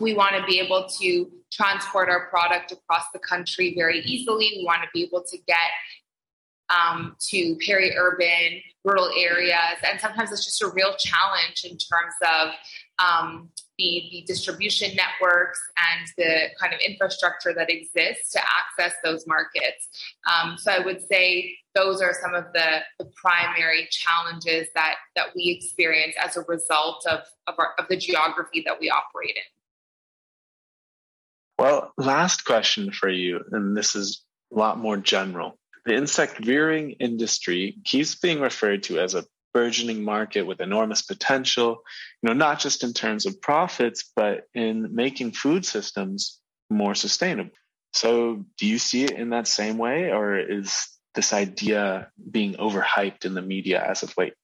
[0.00, 4.52] we want to be able to transport our product across the country very easily.
[4.58, 5.70] We want to be able to get
[6.70, 12.48] um, to peri-urban, rural areas, and sometimes it's just a real challenge in terms of
[12.98, 19.26] um, the, the distribution networks and the kind of infrastructure that exists to access those
[19.26, 19.88] markets.
[20.26, 25.28] Um, so I would say those are some of the, the primary challenges that that
[25.36, 29.42] we experience as a result of of, our, of the geography that we operate in.
[31.58, 35.58] Well, last question for you, and this is a lot more general.
[35.88, 39.24] The insect rearing industry keeps being referred to as a
[39.54, 41.82] burgeoning market with enormous potential,
[42.20, 47.52] you know, not just in terms of profits, but in making food systems more sustainable.
[47.94, 53.24] So, do you see it in that same way, or is this idea being overhyped
[53.24, 54.34] in the media as of late?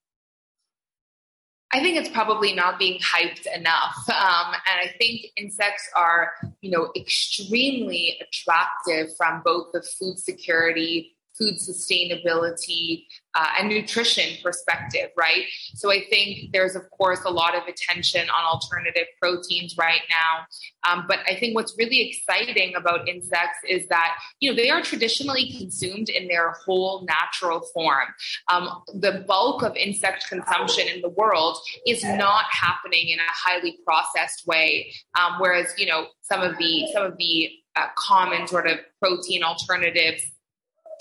[1.74, 3.96] I think it's probably not being hyped enough.
[4.08, 6.32] Um, and I think insects are,
[6.62, 13.04] you know, extremely attractive from both the food security food sustainability
[13.34, 15.44] uh, and nutrition perspective, right?
[15.74, 20.46] So I think there's, of course, a lot of attention on alternative proteins right now.
[20.88, 24.82] Um, but I think what's really exciting about insects is that, you know, they are
[24.82, 28.06] traditionally consumed in their whole natural form.
[28.52, 33.78] Um, the bulk of insect consumption in the world is not happening in a highly
[33.84, 34.92] processed way.
[35.18, 39.42] Um, whereas, you know, some of the, some of the uh, common sort of protein
[39.42, 40.22] alternatives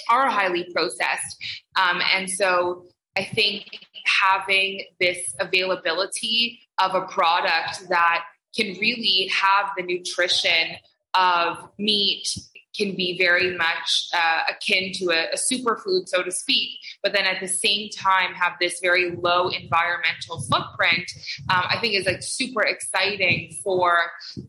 [0.10, 1.38] are highly processed.
[1.76, 2.86] Um, and so
[3.16, 3.66] I think
[4.06, 8.26] having this availability of a product that
[8.56, 10.76] can really have the nutrition
[11.14, 12.28] of meat
[12.76, 16.69] can be very much uh, akin to a, a, superfood, so to speak,
[17.01, 21.09] but then at the same time have this very low environmental footprint,
[21.49, 23.97] um, I think is like super exciting for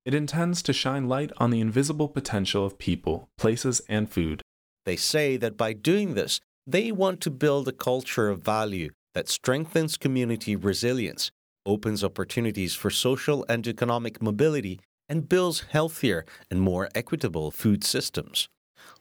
[0.05, 4.43] It intends to shine light on the invisible potential of people, places, and food.
[4.85, 9.29] They say that by doing this, they want to build a culture of value that
[9.29, 11.31] strengthens community resilience,
[11.65, 14.79] opens opportunities for social and economic mobility,
[15.09, 18.47] and builds healthier and more equitable food systems.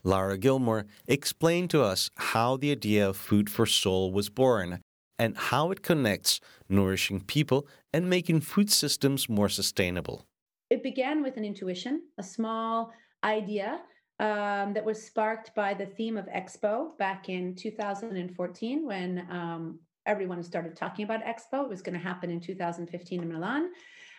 [0.04, 4.80] Lara Gilmore explained to us how the idea of Food for Soul was born
[5.18, 10.26] and how it connects nourishing people and making food systems more sustainable.
[10.70, 12.92] It began with an intuition, a small
[13.22, 13.80] idea
[14.18, 20.42] um, that was sparked by the theme of Expo back in 2014 when um, everyone
[20.42, 21.62] started talking about Expo.
[21.62, 23.70] It was going to happen in 2015 in Milan.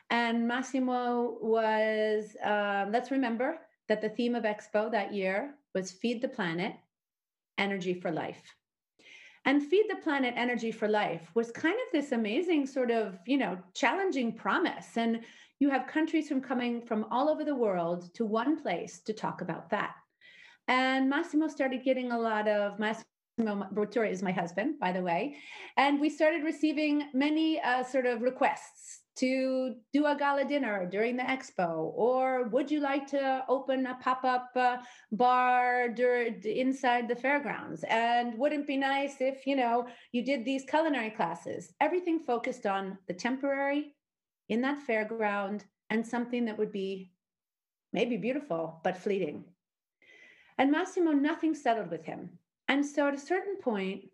[0.09, 3.57] And Massimo was, um, let's remember
[3.89, 6.73] that the theme of Expo that year was Feed the Planet,
[7.57, 8.41] Energy for Life.
[9.45, 13.37] And Feed the Planet, Energy for Life was kind of this amazing sort of, you
[13.37, 14.95] know, challenging promise.
[14.95, 15.21] And
[15.59, 19.41] you have countries from coming from all over the world to one place to talk
[19.41, 19.95] about that.
[20.67, 23.05] And Massimo started getting a lot of Massimo
[23.39, 25.35] Bottura is my husband, by the way,
[25.75, 31.17] and we started receiving many uh, sort of requests to do a gala dinner during
[31.17, 31.91] the expo?
[31.95, 34.77] Or would you like to open a pop-up uh,
[35.11, 37.83] bar dur- inside the fairgrounds?
[37.87, 41.73] And wouldn't it be nice if you know you did these culinary classes.
[41.79, 43.95] Everything focused on the temporary
[44.49, 47.11] in that fairground and something that would be
[47.91, 49.43] maybe beautiful but fleeting.
[50.57, 52.29] And massimo nothing settled with him.
[52.67, 54.05] And so at a certain point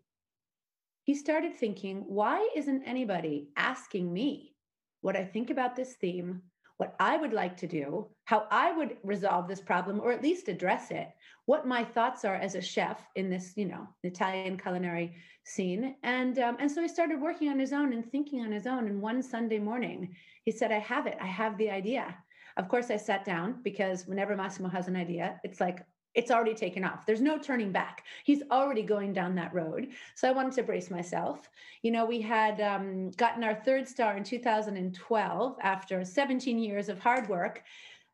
[1.04, 4.54] he started thinking why isn't anybody asking me
[5.00, 6.42] what I think about this theme,
[6.76, 10.48] what I would like to do, how I would resolve this problem or at least
[10.48, 11.08] address it,
[11.44, 15.96] what my thoughts are as a chef in this, you know, Italian culinary scene.
[16.02, 18.86] And um, and so he started working on his own and thinking on his own.
[18.86, 21.18] And one Sunday morning, he said, "I have it.
[21.20, 22.16] I have the idea."
[22.56, 25.84] Of course, I sat down because whenever Massimo has an idea, it's like
[26.14, 27.06] it's already taken off.
[27.06, 28.04] There's no turning back.
[28.24, 29.88] He's already going down that road.
[30.14, 31.48] So I wanted to brace myself.
[31.82, 36.98] You know, we had um, gotten our third star in 2012 after 17 years of
[36.98, 37.62] hard work.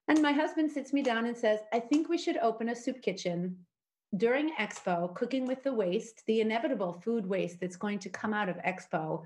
[0.08, 3.00] And my husband sits me down and says, I think we should open a soup
[3.02, 3.56] kitchen
[4.16, 8.48] during Expo, cooking with the waste, the inevitable food waste that's going to come out
[8.48, 9.24] of Expo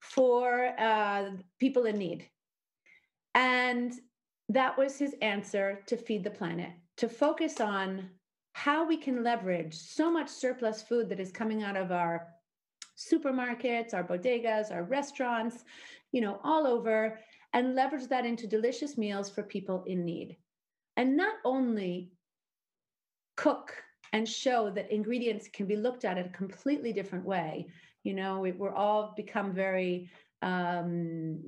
[0.00, 2.26] for uh, people in need.
[3.34, 3.92] And
[4.48, 8.10] that was his answer to feed the planet to focus on
[8.52, 12.28] how we can leverage so much surplus food that is coming out of our
[12.96, 15.64] supermarkets, our bodegas, our restaurants,
[16.10, 17.18] you know, all over,
[17.52, 20.36] and leverage that into delicious meals for people in need.
[20.96, 22.10] And not only
[23.36, 23.72] cook
[24.12, 27.66] and show that ingredients can be looked at in a completely different way.
[28.02, 30.10] You know, we, are all become very
[30.42, 31.40] um,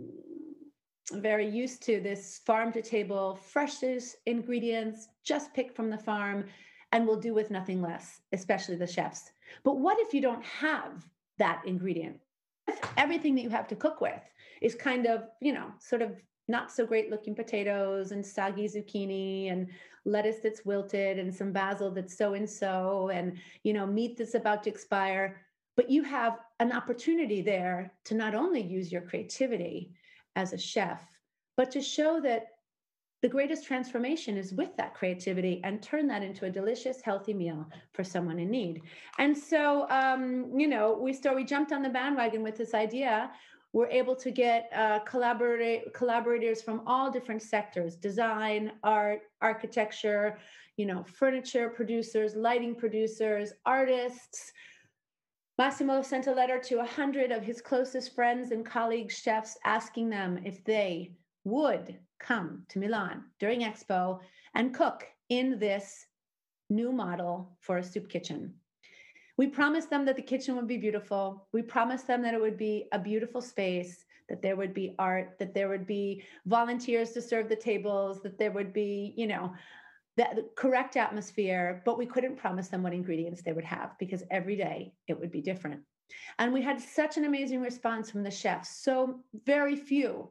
[1.10, 6.46] very used to this farm to table, freshest ingredients, just picked from the farm,
[6.92, 9.30] and will do with nothing less, especially the chefs.
[9.64, 11.06] But what if you don't have
[11.38, 12.18] that ingredient?
[12.66, 14.22] If everything that you have to cook with
[14.60, 19.52] is kind of, you know, sort of not so great looking potatoes and soggy zucchini
[19.52, 19.68] and
[20.04, 24.34] lettuce that's wilted and some basil that's so and so and, you know, meat that's
[24.34, 25.40] about to expire.
[25.76, 29.92] But you have an opportunity there to not only use your creativity,
[30.36, 31.02] as a chef,
[31.56, 32.46] but to show that
[33.22, 37.68] the greatest transformation is with that creativity and turn that into a delicious, healthy meal
[37.92, 38.80] for someone in need.
[39.18, 43.30] And so, um, you know, we start, we jumped on the bandwagon with this idea.
[43.72, 50.38] We're able to get uh, collaborate, collaborators from all different sectors: design, art, architecture,
[50.76, 54.52] you know, furniture producers, lighting producers, artists,
[55.60, 60.08] Massimo sent a letter to a hundred of his closest friends and colleagues, chefs, asking
[60.08, 61.12] them if they
[61.44, 64.20] would come to Milan during Expo
[64.54, 66.06] and cook in this
[66.70, 68.54] new model for a soup kitchen.
[69.36, 71.46] We promised them that the kitchen would be beautiful.
[71.52, 75.36] We promised them that it would be a beautiful space, that there would be art,
[75.38, 79.52] that there would be volunteers to serve the tables, that there would be, you know,
[80.34, 84.56] the correct atmosphere, but we couldn't promise them what ingredients they would have because every
[84.56, 85.80] day it would be different.
[86.38, 88.82] And we had such an amazing response from the chefs.
[88.82, 90.30] So very few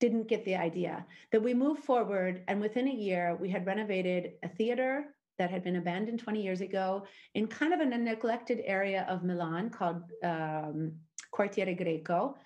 [0.00, 2.42] didn't get the idea that we moved forward.
[2.48, 6.60] And within a year, we had renovated a theater that had been abandoned 20 years
[6.60, 7.04] ago
[7.34, 10.92] in kind of a neglected area of Milan called um,
[11.32, 12.36] Quartiere Greco.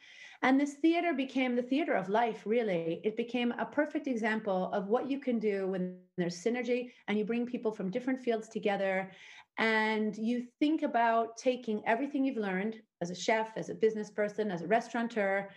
[0.42, 3.00] And this theater became the theater of life, really.
[3.04, 7.24] It became a perfect example of what you can do when there's synergy and you
[7.24, 9.10] bring people from different fields together
[9.58, 14.50] and you think about taking everything you've learned as a chef, as a business person,
[14.52, 15.48] as a restaurateur,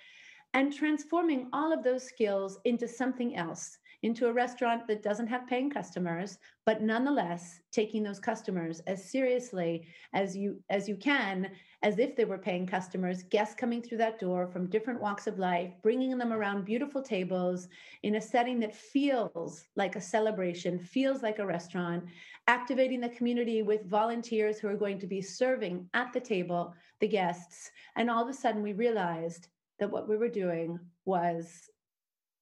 [0.54, 3.78] and transforming all of those skills into something else.
[4.04, 9.86] into a restaurant that doesn't have paying customers, but nonetheless taking those customers as seriously
[10.14, 11.52] as you as you can,
[11.84, 15.40] as if they were paying customers, guests coming through that door from different walks of
[15.40, 17.68] life, bringing them around beautiful tables
[18.04, 22.04] in a setting that feels like a celebration, feels like a restaurant,
[22.48, 27.08] activating the community with volunteers who are going to be serving at the table the
[27.08, 27.72] guests.
[27.96, 29.48] And all of a sudden we realized
[29.80, 31.70] that what we were doing was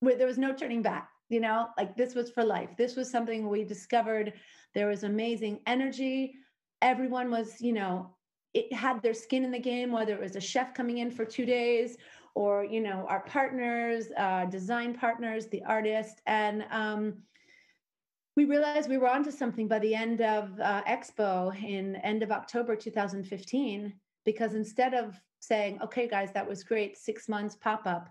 [0.02, 1.68] where there was no turning back you know?
[1.78, 2.72] Like this was for life.
[2.78, 4.34] This was something we discovered.
[4.74, 6.34] There was amazing energy.
[6.82, 8.16] Everyone was you know
[8.54, 11.26] it had their skin in the game whether it was a chef coming in for
[11.26, 11.98] two days
[12.36, 16.22] or you know our partners uh, design partners the artist.
[16.26, 17.18] And um,
[18.36, 22.32] we realized we were onto something by the end of uh, expo in end of
[22.32, 23.94] october 2015
[24.24, 28.08] because instead of saying okay guys that was great six months pop up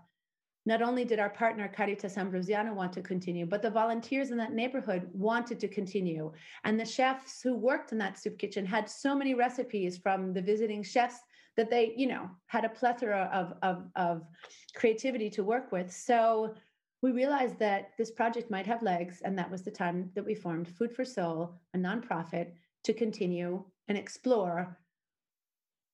[0.65, 4.53] not only did our partner Caritas Ambrosiana want to continue, but the volunteers in that
[4.53, 6.31] neighborhood wanted to continue.
[6.63, 10.41] And the chefs who worked in that soup kitchen had so many recipes from the
[10.41, 11.19] visiting chefs
[11.55, 14.27] that they, you know, had a plethora of, of, of
[14.75, 15.91] creativity to work with.
[15.91, 16.55] So
[17.01, 19.21] we realized that this project might have legs.
[19.23, 22.51] And that was the time that we formed Food for Soul, a nonprofit,
[22.83, 24.77] to continue and explore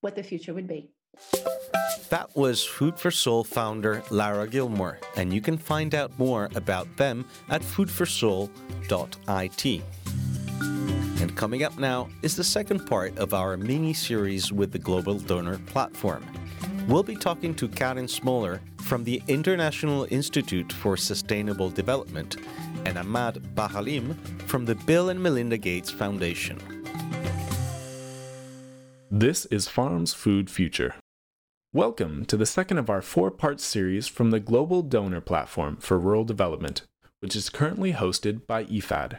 [0.01, 0.94] what the future would be.
[2.09, 6.97] That was Food for Soul founder Lara Gilmore, and you can find out more about
[6.97, 9.81] them at foodforsoul.it.
[11.21, 15.17] And coming up now is the second part of our mini series with the Global
[15.17, 16.25] Donor Platform.
[16.87, 22.37] We'll be talking to Carin Smaller from the International Institute for Sustainable Development
[22.85, 26.59] and Ahmad Bahalim from the Bill and Melinda Gates Foundation.
[29.09, 30.93] This is Farm's Food Future.
[31.75, 35.99] Welcome to the second of our four part series from the Global Donor Platform for
[35.99, 36.81] Rural Development,
[37.19, 39.17] which is currently hosted by IFAD.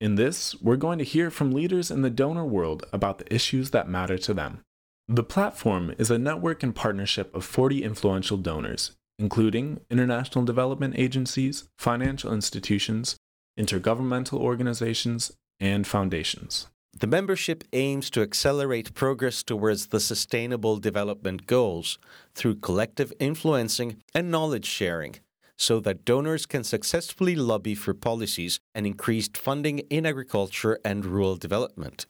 [0.00, 3.70] In this, we're going to hear from leaders in the donor world about the issues
[3.72, 4.60] that matter to them.
[5.08, 11.64] The platform is a network and partnership of 40 influential donors, including international development agencies,
[11.76, 13.16] financial institutions,
[13.58, 16.68] intergovernmental organizations, and foundations.
[16.98, 21.98] The membership aims to accelerate progress towards the Sustainable Development Goals
[22.34, 25.16] through collective influencing and knowledge sharing
[25.58, 31.36] so that donors can successfully lobby for policies and increased funding in agriculture and rural
[31.36, 32.06] development.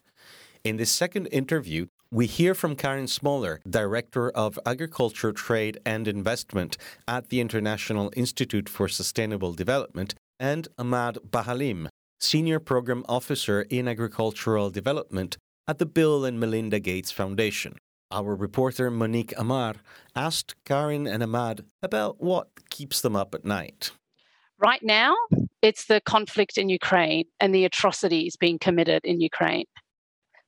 [0.63, 6.77] In this second interview, we hear from Carin Smaller, Director of Agriculture, Trade and Investment
[7.09, 11.89] at the International Institute for Sustainable Development, and Ahmad Bahalim,
[12.21, 15.37] Senior Program Officer in Agricultural Development
[15.69, 17.77] at the Bill and Melinda Gates Foundation.
[18.11, 19.75] Our reporter Monique Amar
[20.15, 23.91] asked Carin and Ahmad about what keeps them up at night.
[24.59, 25.15] Right now,
[25.61, 29.67] it's the conflict in Ukraine and the atrocities being committed in Ukraine.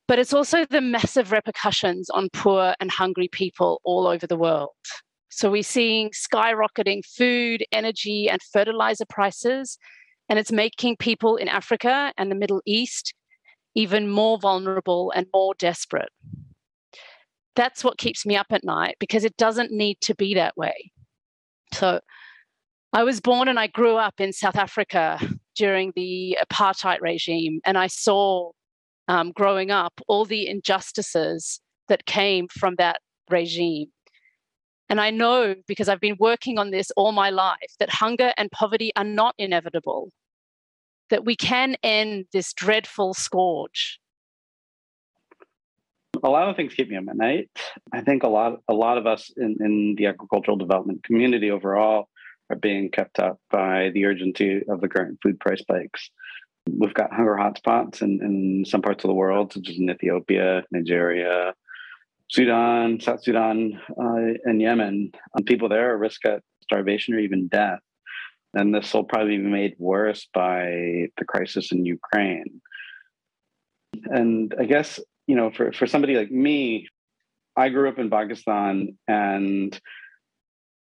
[0.07, 4.71] But it's also the massive repercussions on poor and hungry people all over the world.
[5.29, 9.77] So we're seeing skyrocketing food, energy, and fertilizer prices
[10.29, 13.14] and it's making people in Africa and the Middle East
[13.74, 16.11] even more vulnerable and more desperate.
[17.57, 20.93] That's what keeps me up at night because it doesn't need to be that way.
[21.72, 22.01] So
[22.93, 25.18] I was born and I grew up in South Africa
[25.57, 28.53] during the apartheid regime, and I saw
[29.09, 33.01] um, growing up all the injustices that came from that
[33.31, 33.89] regime.
[34.89, 38.51] And I know because I've been working on this all my life that hunger and
[38.51, 40.11] poverty are not inevitable,
[41.11, 44.00] that we can end this dreadful scourge.
[46.22, 47.50] A lot of things keep me up at night.
[47.92, 52.09] I think a lot, a lot of us in, in the agricultural development community overall
[52.50, 56.11] are being kept up by the urgency of the current food price spikes.
[56.70, 60.64] We've got hunger hotspots in, in some parts of the world, such as in Ethiopia,
[60.70, 61.54] Nigeria,
[62.30, 65.12] Sudan, South Sudan, uh, and Yemen,
[65.46, 67.80] people there are at risk of starvation or even death.
[68.55, 72.61] And this will probably be made worse by the crisis in Ukraine.
[74.05, 76.88] And I guess, you know, for, for somebody like me,
[77.57, 79.78] I grew up in Pakistan and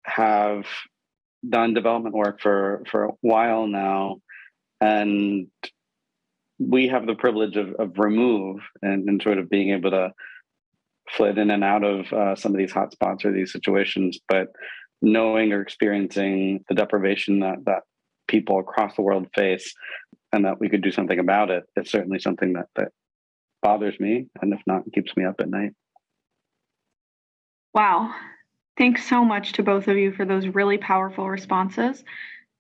[0.04, 0.66] have
[1.48, 4.16] done development work for, for a while now.
[4.80, 5.46] And
[6.58, 10.12] we have the privilege of, of remove and, and sort of being able to
[11.10, 14.48] fled in and out of uh, some of these hotspots or these situations, but
[15.04, 17.82] knowing or experiencing the deprivation that, that
[18.26, 19.74] people across the world face
[20.32, 22.88] and that we could do something about it, it's certainly something that, that
[23.62, 25.72] bothers me and if not keeps me up at night.
[27.72, 28.14] Wow.
[28.76, 32.02] Thanks so much to both of you for those really powerful responses.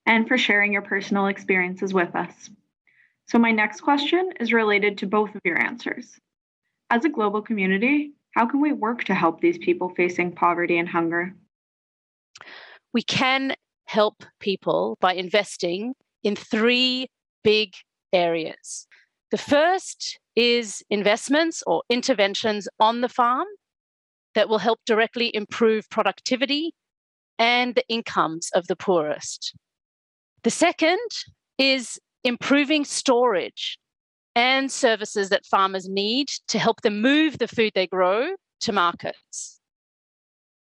[0.06, 2.50] and for sharing your personal experiences with us.
[3.26, 6.20] So, my next question is related to both of your answers.
[6.90, 10.88] As a global community, how can we work to help these people facing poverty and
[10.88, 11.34] hunger?
[12.92, 13.54] We can
[13.86, 17.08] help people by investing in three
[17.42, 17.74] big
[18.12, 18.86] areas.
[19.30, 23.46] The first is investments or interventions on the farm
[24.34, 26.72] that will help directly improve productivity
[27.38, 29.54] and the incomes of the poorest.
[30.42, 30.98] The second
[31.58, 33.78] is improving storage
[34.34, 39.60] and services that farmers need to help them move the food they grow to markets.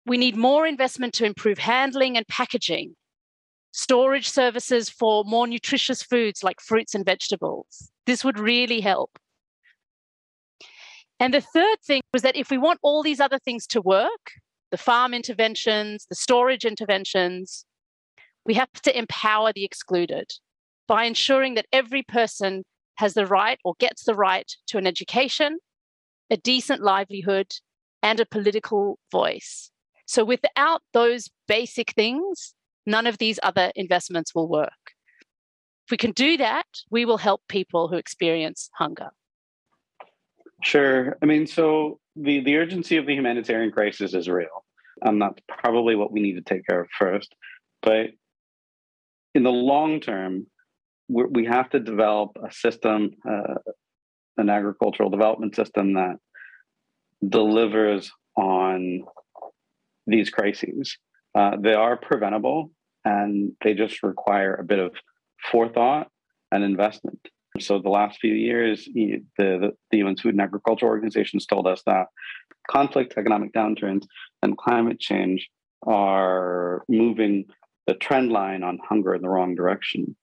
[0.06, 2.96] We need more investment to improve handling and packaging,
[3.72, 7.90] storage services for more nutritious foods like fruits and vegetables.
[8.06, 9.18] This would really help.
[11.18, 14.32] And the third thing was that if we want all these other things to work,
[14.70, 17.66] the farm interventions, the storage interventions,
[18.46, 20.30] we have to empower the excluded
[20.88, 22.64] by ensuring that every person
[22.96, 25.58] has the right or gets the right to an education,
[26.30, 27.52] a decent livelihood,
[28.02, 29.70] and a political voice.
[30.10, 32.52] So without those basic things,
[32.84, 34.82] none of these other investments will work.
[35.86, 39.10] If we can do that, we will help people who experience hunger.
[40.64, 41.16] Sure.
[41.22, 44.64] I mean, so the, the urgency of the humanitarian crisis is real.
[45.00, 47.32] And that's probably what we need to take care of first.
[47.80, 48.06] But
[49.36, 50.48] in the long term,
[51.08, 53.58] we have to develop a system, uh,
[54.38, 56.16] an agricultural development system that
[57.28, 59.04] delivers on
[60.06, 60.96] these crises.
[61.34, 62.70] Uh, they are preventable
[63.04, 64.94] and they just require a bit of
[65.50, 66.08] forethought
[66.52, 67.18] and investment.
[67.58, 71.82] So, the last few years, the, the, the UN's Food and Agriculture Organizations told us
[71.86, 72.06] that
[72.70, 74.04] conflict, economic downturns,
[74.42, 75.48] and climate change
[75.86, 77.46] are moving
[77.86, 80.16] the trend line on hunger in the wrong direction.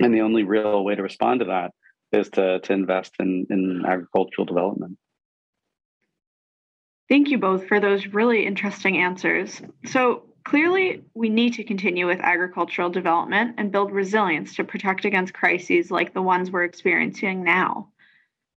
[0.00, 1.72] And the only real way to respond to that
[2.12, 4.96] is to, to invest in, in agricultural development.
[7.08, 9.60] Thank you both for those really interesting answers.
[9.86, 15.34] So, clearly, we need to continue with agricultural development and build resilience to protect against
[15.34, 17.88] crises like the ones we're experiencing now.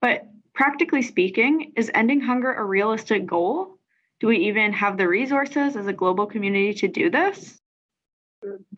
[0.02, 3.78] But practically speaking, is ending hunger a realistic goal?
[4.20, 7.60] Do we even have the resources as a global community to do this?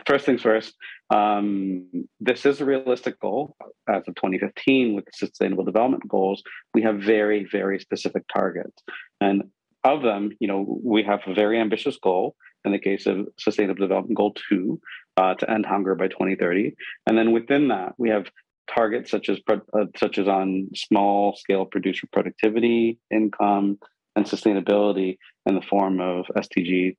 [0.05, 0.74] First things first,
[1.09, 3.55] um, this is a realistic goal.
[3.88, 6.41] As of 2015, with the Sustainable Development Goals,
[6.74, 8.82] we have very, very specific targets.
[9.22, 9.43] And
[9.84, 13.86] of them, you know, we have a very ambitious goal in the case of Sustainable
[13.86, 14.80] Development Goal 2
[15.17, 16.75] uh, to end hunger by 2030.
[17.07, 18.25] And then within that, we have
[18.73, 23.80] targets such as uh, such as on small scale producer productivity, income,
[24.15, 26.95] and sustainability in the form of SDGs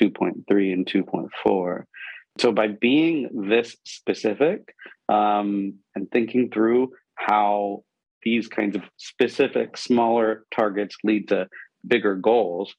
[0.00, 1.84] 2.3 and 2.4.
[2.38, 4.74] So by being this specific
[5.08, 7.84] um, and thinking through how
[8.24, 11.46] these kinds of specific smaller targets lead to
[11.86, 12.74] bigger goals,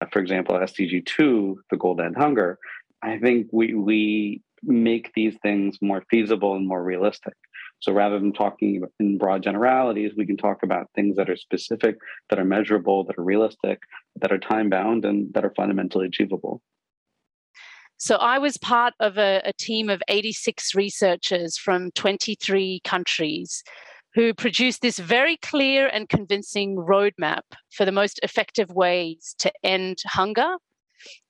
[0.00, 2.58] uh, for example, SDG 2, the goal to end hunger,
[3.02, 7.34] I think we, we make these things more feasible and more realistic.
[7.80, 11.96] So rather than talking in broad generalities, we can talk about things that are specific,
[12.30, 13.80] that are measurable, that are realistic,
[14.20, 16.62] that are time bound, and that are fundamentally achievable.
[17.96, 23.62] So I was part of a, a team of 86 researchers from 23 countries
[24.14, 29.98] who produced this very clear and convincing roadmap for the most effective ways to end
[30.04, 30.56] hunger,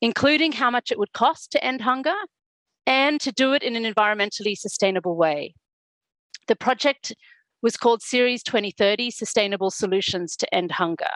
[0.01, 2.15] including how much it would cost to end hunger
[2.87, 5.55] and to do it in an environmentally sustainable way.
[6.49, 7.15] The project
[7.63, 11.15] was called Ceres 2030 Sustainable Solutions to End Hunger.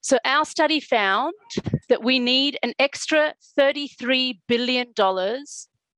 [0.00, 1.34] So, our study found
[1.88, 4.92] that we need an extra $33 billion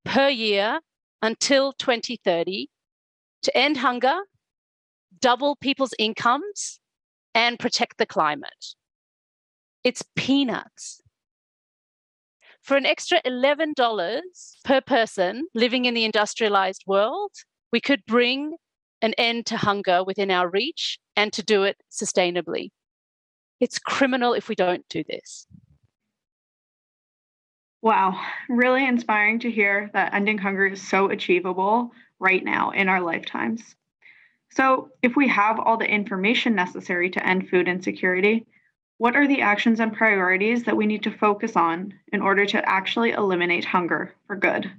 [0.04, 0.80] per year
[1.22, 2.68] until 2030
[3.42, 4.20] to end hunger,
[5.20, 6.80] double people's incomes,
[7.34, 8.74] and protect the climate.
[9.84, 11.00] It's peanuts.
[12.62, 13.74] For an extra $11
[14.64, 17.32] per person living in the industrialized world,
[17.72, 18.56] we could bring
[19.00, 22.70] an end to hunger within our reach and to do it sustainably.
[23.58, 25.46] It's criminal if we don't do this.
[27.80, 31.90] Wow, really inspiring to hear that ending hunger is so achievable
[32.22, 33.74] right now in our lifetimes.
[34.52, 38.46] So, if we have all the information necessary to end food insecurity,
[38.98, 42.68] what are the actions and priorities that we need to focus on in order to
[42.68, 44.70] actually eliminate hunger for good?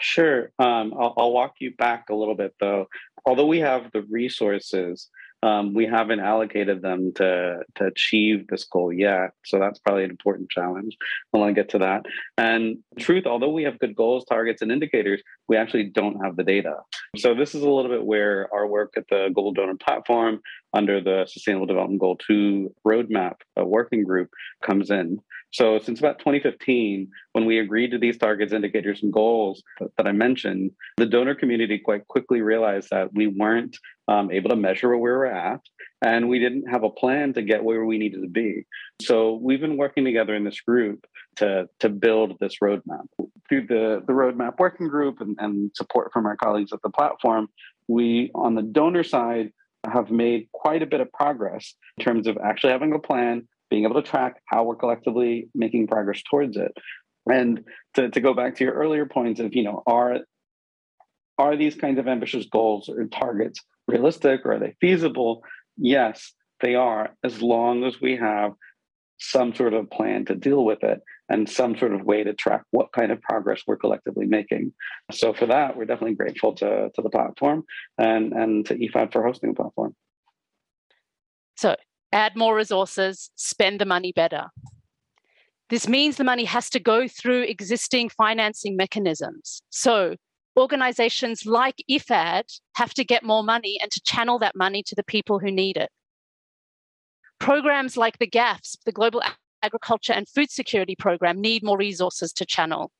[0.00, 0.52] Sure.
[0.58, 2.86] Um, I'll, I'll, walk you back a little bit though.
[3.26, 5.10] Although we have the resources,
[5.42, 10.10] Um, we haven't allocated them to to achieve this goal yet, so that's probably an
[10.10, 10.96] important challenge.
[11.32, 12.06] I want to get to that.
[12.36, 16.44] And truth, although we have good goals, targets, and indicators, we actually don't have the
[16.44, 16.76] data.
[17.16, 20.40] So this is a little bit where our work at the Global Donor Platform
[20.74, 24.30] under the Sustainable Development Goal 2 roadmap working group
[24.62, 25.20] comes in.
[25.50, 29.62] So, since about 2015, when we agreed to these targets, indicators, and goals
[29.96, 33.78] that I mentioned, the donor community quite quickly realized that we weren't
[34.08, 35.60] um, able to measure where we were at,
[36.02, 38.64] and we didn't have a plan to get where we needed to be.
[39.02, 41.06] So, we've been working together in this group
[41.36, 43.06] to, to build this roadmap.
[43.48, 47.48] Through the, the roadmap working group and, and support from our colleagues at the platform,
[47.86, 49.52] we, on the donor side,
[49.86, 53.84] have made quite a bit of progress in terms of actually having a plan being
[53.84, 56.72] able to track how we're collectively making progress towards it.
[57.30, 60.18] And to, to go back to your earlier points of, you know, are
[61.38, 65.42] are these kinds of ambitious goals or targets realistic or are they feasible?
[65.76, 68.52] Yes, they are, as long as we have
[69.20, 72.62] some sort of plan to deal with it and some sort of way to track
[72.70, 74.72] what kind of progress we're collectively making.
[75.10, 77.64] So for that, we're definitely grateful to, to the platform
[77.98, 79.96] and, and to IFAD for hosting the platform.
[81.56, 81.74] So
[82.12, 84.46] add more resources, spend the money better.
[85.68, 89.60] This means the money has to go through existing financing mechanisms.
[89.70, 90.14] So
[90.58, 95.04] organizations like IFAD have to get more money and to channel that money to the
[95.04, 95.90] people who need it.
[97.38, 99.22] Programs like the GAFS, the Global
[99.62, 102.90] Agriculture and Food Security Program, need more resources to channel.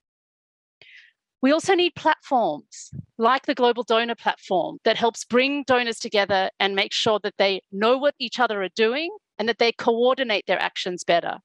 [1.41, 6.75] We also need platforms like the Global Donor Platform that helps bring donors together and
[6.75, 10.61] make sure that they know what each other are doing and that they coordinate their
[10.61, 11.39] actions better.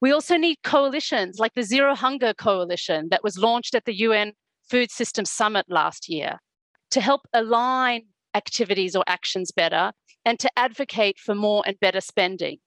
[0.00, 4.32] We also need coalitions like the Zero Hunger Coalition that was launched at the UN
[4.70, 6.38] Food Systems Summit last year
[6.92, 8.02] to help align
[8.34, 9.92] activities or actions better
[10.24, 12.58] and to advocate for more and better spending.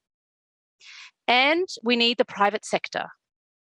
[1.28, 3.06] And we need the private sector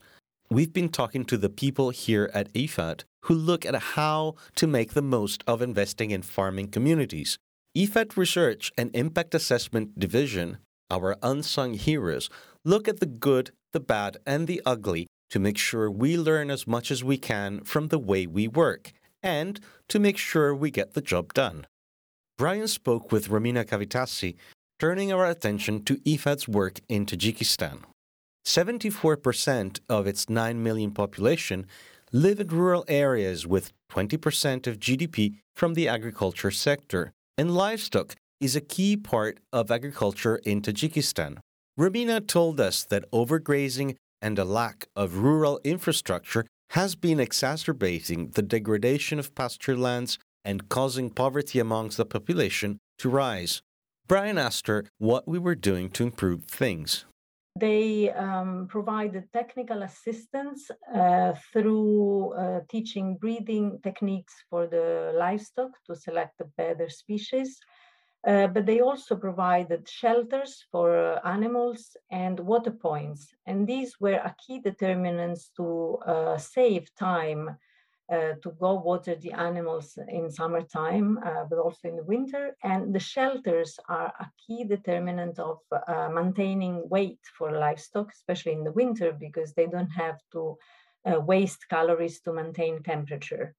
[0.49, 4.93] We've been talking to the people here at IFAD who look at how to make
[4.93, 7.37] the most of investing in farming communities.
[7.77, 10.57] IFAD Research and Impact Assessment Division,
[10.89, 12.29] our unsung heroes,
[12.63, 16.67] look at the good, the bad, and the ugly to make sure we learn as
[16.67, 20.93] much as we can from the way we work and to make sure we get
[20.93, 21.67] the job done.
[22.37, 24.35] Brian spoke with Romina Cavatassi,
[24.79, 27.79] turning our attention to IFAD's work in Tajikistan.
[28.45, 31.67] 74% of its 9 million population
[32.11, 38.55] live in rural areas with 20% of GDP from the agriculture sector, and livestock is
[38.55, 41.37] a key part of agriculture in Tajikistan.
[41.77, 48.41] Romina told us that overgrazing and a lack of rural infrastructure has been exacerbating the
[48.41, 53.61] degradation of pasture lands and causing poverty amongst the population to rise.
[54.07, 57.05] Brian asked her what we were doing to improve things.
[57.59, 65.95] They um, provided technical assistance uh, through uh, teaching breeding techniques for the livestock to
[65.95, 67.59] select the better species.
[68.27, 73.33] Uh, but they also provided shelters for animals and water points.
[73.45, 77.57] And these were a key determinants to uh, save time
[78.11, 82.55] uh, to go water the animals in summertime, uh, but also in the winter.
[82.63, 88.63] And the shelters are a key determinant of uh, maintaining weight for livestock, especially in
[88.63, 90.57] the winter, because they don't have to
[91.05, 93.55] uh, waste calories to maintain temperature.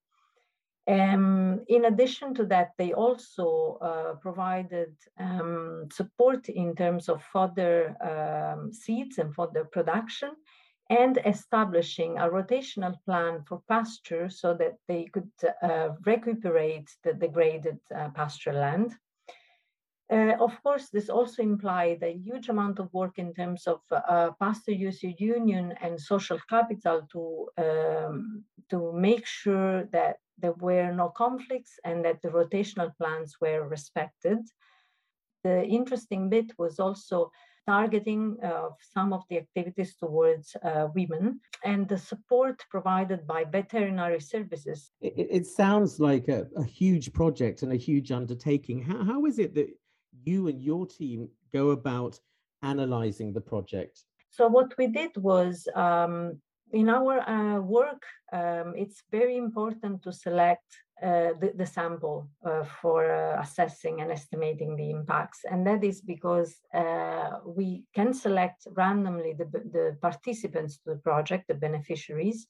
[0.89, 7.97] Um, in addition to that, they also uh, provided um, support in terms of fodder
[8.01, 10.31] um, seeds and fodder production
[10.89, 15.31] and establishing a rotational plan for pasture so that they could
[15.63, 18.97] uh, recuperate the degraded uh, pasture land.
[20.13, 24.31] Uh, of course, this also implied a huge amount of work in terms of uh,
[24.41, 31.09] pasture user union and social capital to um, to make sure that there were no
[31.09, 34.39] conflicts and that the rotational plans were respected.
[35.45, 37.31] The interesting bit was also
[37.67, 44.21] targeting of some of the activities towards uh, women and the support provided by veterinary
[44.21, 44.91] services.
[45.01, 48.83] It, it sounds like a, a, huge project and a huge undertaking.
[48.83, 49.69] How, how is it that
[50.25, 52.19] you and your team go about
[52.63, 54.05] analyzing the project?
[54.31, 56.41] So, what we did was um,
[56.73, 58.03] in our uh, work,
[58.33, 60.65] um, it's very important to select
[61.03, 65.41] uh, the, the, sample uh, for uh, assessing and estimating the impacts.
[65.51, 71.49] And that is because uh, we can select randomly the, the participants to the project,
[71.49, 72.47] the beneficiaries,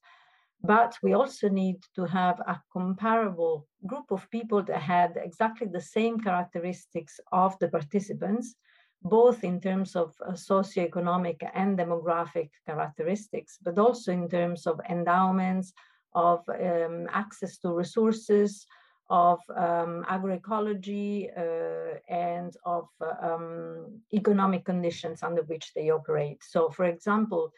[0.63, 5.81] but we also need to have a comparable group of people that had exactly the
[5.81, 8.57] same characteristics of the participants,
[9.03, 15.73] both in terms of uh, socioeconomic and demographic characteristics, but also in terms of endowments,
[16.15, 18.67] of um, access to resources,
[19.09, 26.43] of um, agroecology, uh, and of uh, um, economic conditions under which they operate.
[26.43, 27.53] So, for example,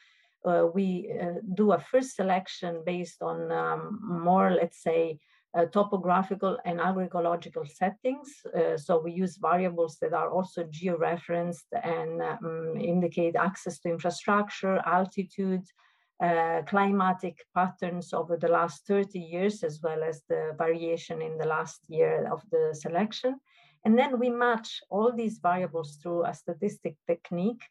[0.45, 5.18] uh, we uh, do a first selection based on um, more, let's say,
[5.55, 8.29] uh, topographical and agroecological settings.
[8.57, 14.81] Uh, so we use variables that are also georeferenced and um, indicate access to infrastructure,
[14.87, 15.65] altitude,
[16.23, 21.47] uh, climatic patterns over the last 30 years, as well as the variation in the
[21.47, 23.37] last year of the selection.
[23.85, 27.63] And then we match all these variables through a statistic technique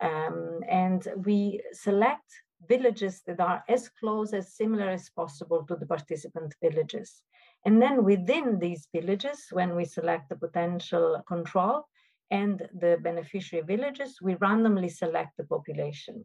[0.00, 2.30] um, and we select
[2.68, 7.22] villages that are as close as similar as possible to the participant villages.
[7.64, 11.86] And then within these villages, when we select the potential control
[12.30, 16.24] and the beneficiary villages, we randomly select the population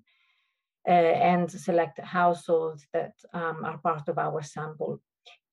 [0.87, 5.01] uh, and select households that um, are part of our sample.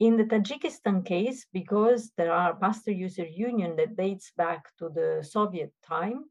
[0.00, 5.22] In the Tajikistan case, because there are pasture user union that dates back to the
[5.22, 6.24] Soviet time,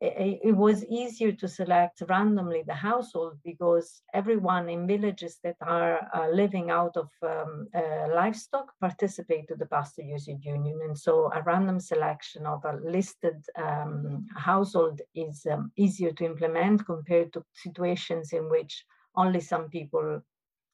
[0.00, 6.28] it was easier to select randomly the household because everyone in villages that are uh,
[6.30, 10.80] living out of um, uh, livestock participate to the pasture user union.
[10.84, 16.84] And so a random selection of a listed um, household is um, easier to implement
[16.86, 18.84] compared to situations in which
[19.16, 20.20] only some people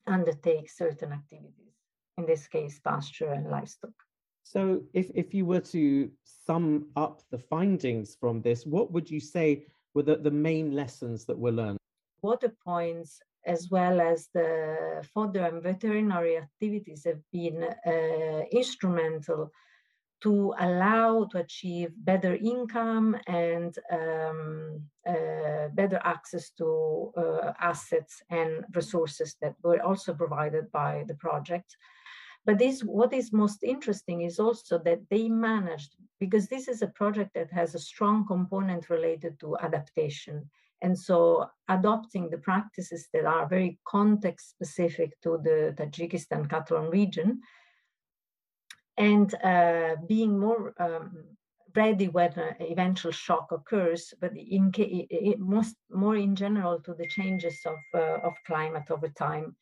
[0.06, 1.74] undertake certain activities
[2.16, 3.92] in this case pasture and livestock
[4.52, 9.20] so, if, if you were to sum up the findings from this, what would you
[9.20, 11.78] say were the, the main lessons that were learned?
[12.20, 19.52] Water points, as well as the fodder and veterinary activities, have been uh, instrumental
[20.22, 28.64] to allow to achieve better income and um, uh, better access to uh, assets and
[28.74, 31.76] resources that were also provided by the project.
[32.46, 36.88] But this, what is most interesting is also that they managed, because this is a
[36.88, 40.48] project that has a strong component related to adaptation.
[40.82, 47.40] And so adopting the practices that are very context specific to the Tajikistan Khatlon region
[48.96, 51.24] and uh, being more um,
[51.76, 54.72] ready when an eventual shock occurs, but in
[55.38, 59.54] most more in general to the changes of, uh, of climate over time.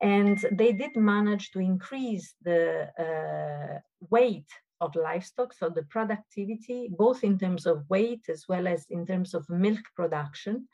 [0.00, 3.80] And they did manage to increase the uh,
[4.10, 4.48] weight
[4.80, 9.32] of livestock, so the productivity, both in terms of weight as well as in terms
[9.32, 10.68] of milk production.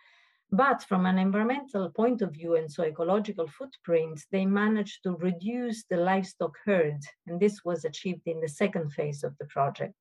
[0.51, 5.85] But from an environmental point of view and so ecological footprint, they managed to reduce
[5.85, 7.01] the livestock herd.
[7.27, 9.95] And this was achieved in the second phase of the project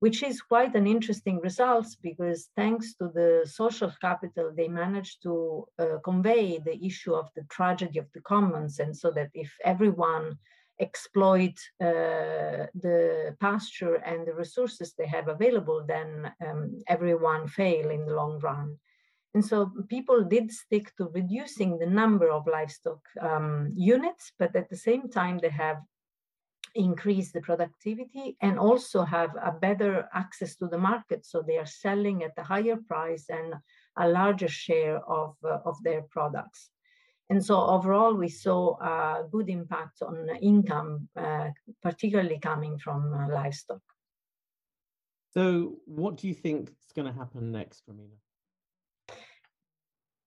[0.00, 5.64] which is quite an interesting result because thanks to the social capital, they managed to
[5.78, 8.78] uh, convey the issue of the tragedy of the commons.
[8.80, 10.36] And so that if everyone
[10.80, 18.04] exploit uh, the pasture and the resources they have available, then um, everyone fail in
[18.06, 18.76] the long run.
[19.34, 24.70] And so people did stick to reducing the number of livestock um, units, but at
[24.70, 25.78] the same time, they have
[26.74, 31.24] increase the productivity and also have a better access to the market.
[31.24, 33.54] So they are selling at a higher price and
[33.96, 36.70] a larger share of, uh, of their products.
[37.30, 41.48] And so overall, we saw a good impact on income, uh,
[41.82, 43.80] particularly coming from uh, livestock.
[45.32, 48.23] So what do you think is going to happen next, Romina?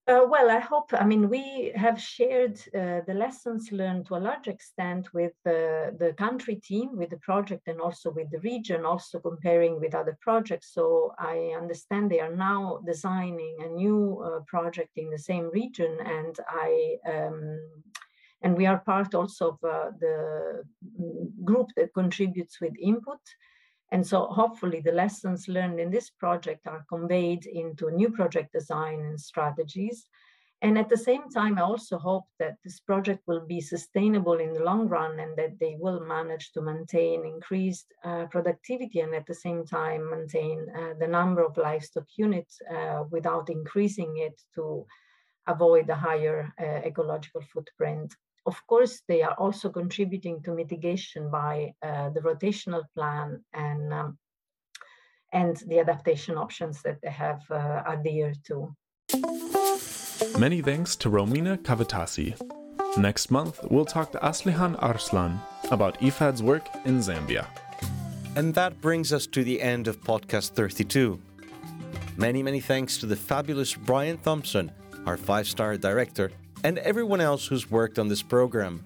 [0.07, 4.23] Uh, well, I hope, I mean, we have shared uh, the lessons learned to a
[4.29, 8.85] large extent with uh, the country team, with the project, and also with the region,
[8.85, 10.73] also comparing with other projects.
[10.73, 15.97] So I understand they are now designing a new uh, project in the same region,
[16.05, 17.59] and I um,
[18.43, 20.63] and we are part also of uh, the
[21.43, 23.19] group that contributes with input.
[23.91, 28.99] And so hopefully the lessons learned in this project are conveyed into new project design
[29.01, 30.07] and strategies.
[30.63, 34.53] And at the same time, I also hope that this project will be sustainable in
[34.53, 39.27] the long run and that they will manage to maintain increased uh, productivity and at
[39.27, 44.85] the same time maintain uh, the number of livestock units uh, without increasing it to
[45.45, 48.15] avoid a higher uh, ecological footprint.
[48.47, 54.17] Of course, they are also contributing to mitigation by uh, the rotational plan and um,
[55.33, 58.73] and the adaptation options that they have uh, adhered to.
[60.39, 62.29] Many thanks to Romina Cavatassi.
[62.97, 65.39] Next month, we'll talk to Aslihan Arslan
[65.69, 67.45] about IFAD's work in Zambia.
[68.37, 71.19] And that brings us to the end of podcast 32.
[72.15, 74.71] Many, many thanks to the fabulous Brian Thompson,
[75.05, 76.31] our five star director,
[76.63, 78.83] and everyone else who's worked on this program.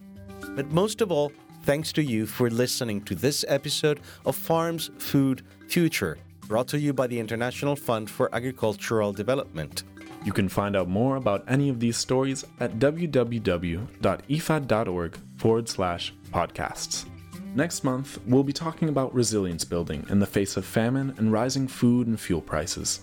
[0.56, 1.32] But most of all,
[1.64, 6.18] thanks to you for listening to this episode of Farms Food Future,
[6.48, 9.84] brought to you by the International Fund for Agricultural Development.
[10.24, 13.88] You can find out more about any of these stories at www.ifad.org
[15.38, 17.06] forward slash podcasts.
[17.56, 21.68] Next month, we'll be talking about resilience building in the face of famine and rising
[21.68, 23.02] food and fuel prices.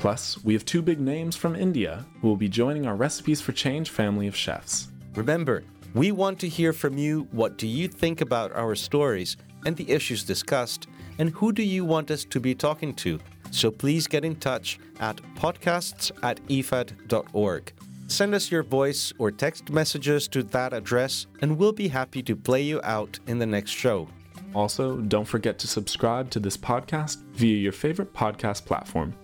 [0.00, 3.52] Plus, we have two big names from India who will be joining our Recipes for
[3.52, 4.88] Change family of chefs.
[5.14, 9.36] Remember, we want to hear from you what do you think about our stories
[9.66, 10.86] and the issues discussed,
[11.18, 13.20] and who do you want us to be talking to?
[13.50, 17.72] So please get in touch at podcasts at ifad.org.
[18.06, 22.34] Send us your voice or text messages to that address, and we'll be happy to
[22.34, 24.08] play you out in the next show.
[24.54, 29.14] Also, don't forget to subscribe to this podcast via your favorite podcast platform.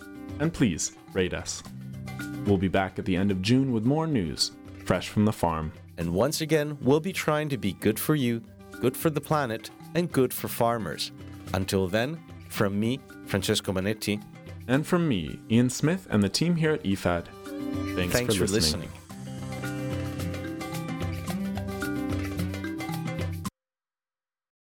[0.41, 1.63] And please, rate us.
[2.45, 4.53] We'll be back at the end of June with more news,
[4.85, 5.73] fresh from the farm.
[5.99, 8.43] And once again, we'll be trying to be good for you,
[8.81, 11.13] good for the planet, and good for farmers.
[11.55, 14.23] Until then, from me, Francesco Manetti,
[14.69, 17.27] and from me, Ian Smith, and the team here at IFAD,
[17.97, 18.83] thanks, thanks for, for listening.
[18.83, 19.06] listening.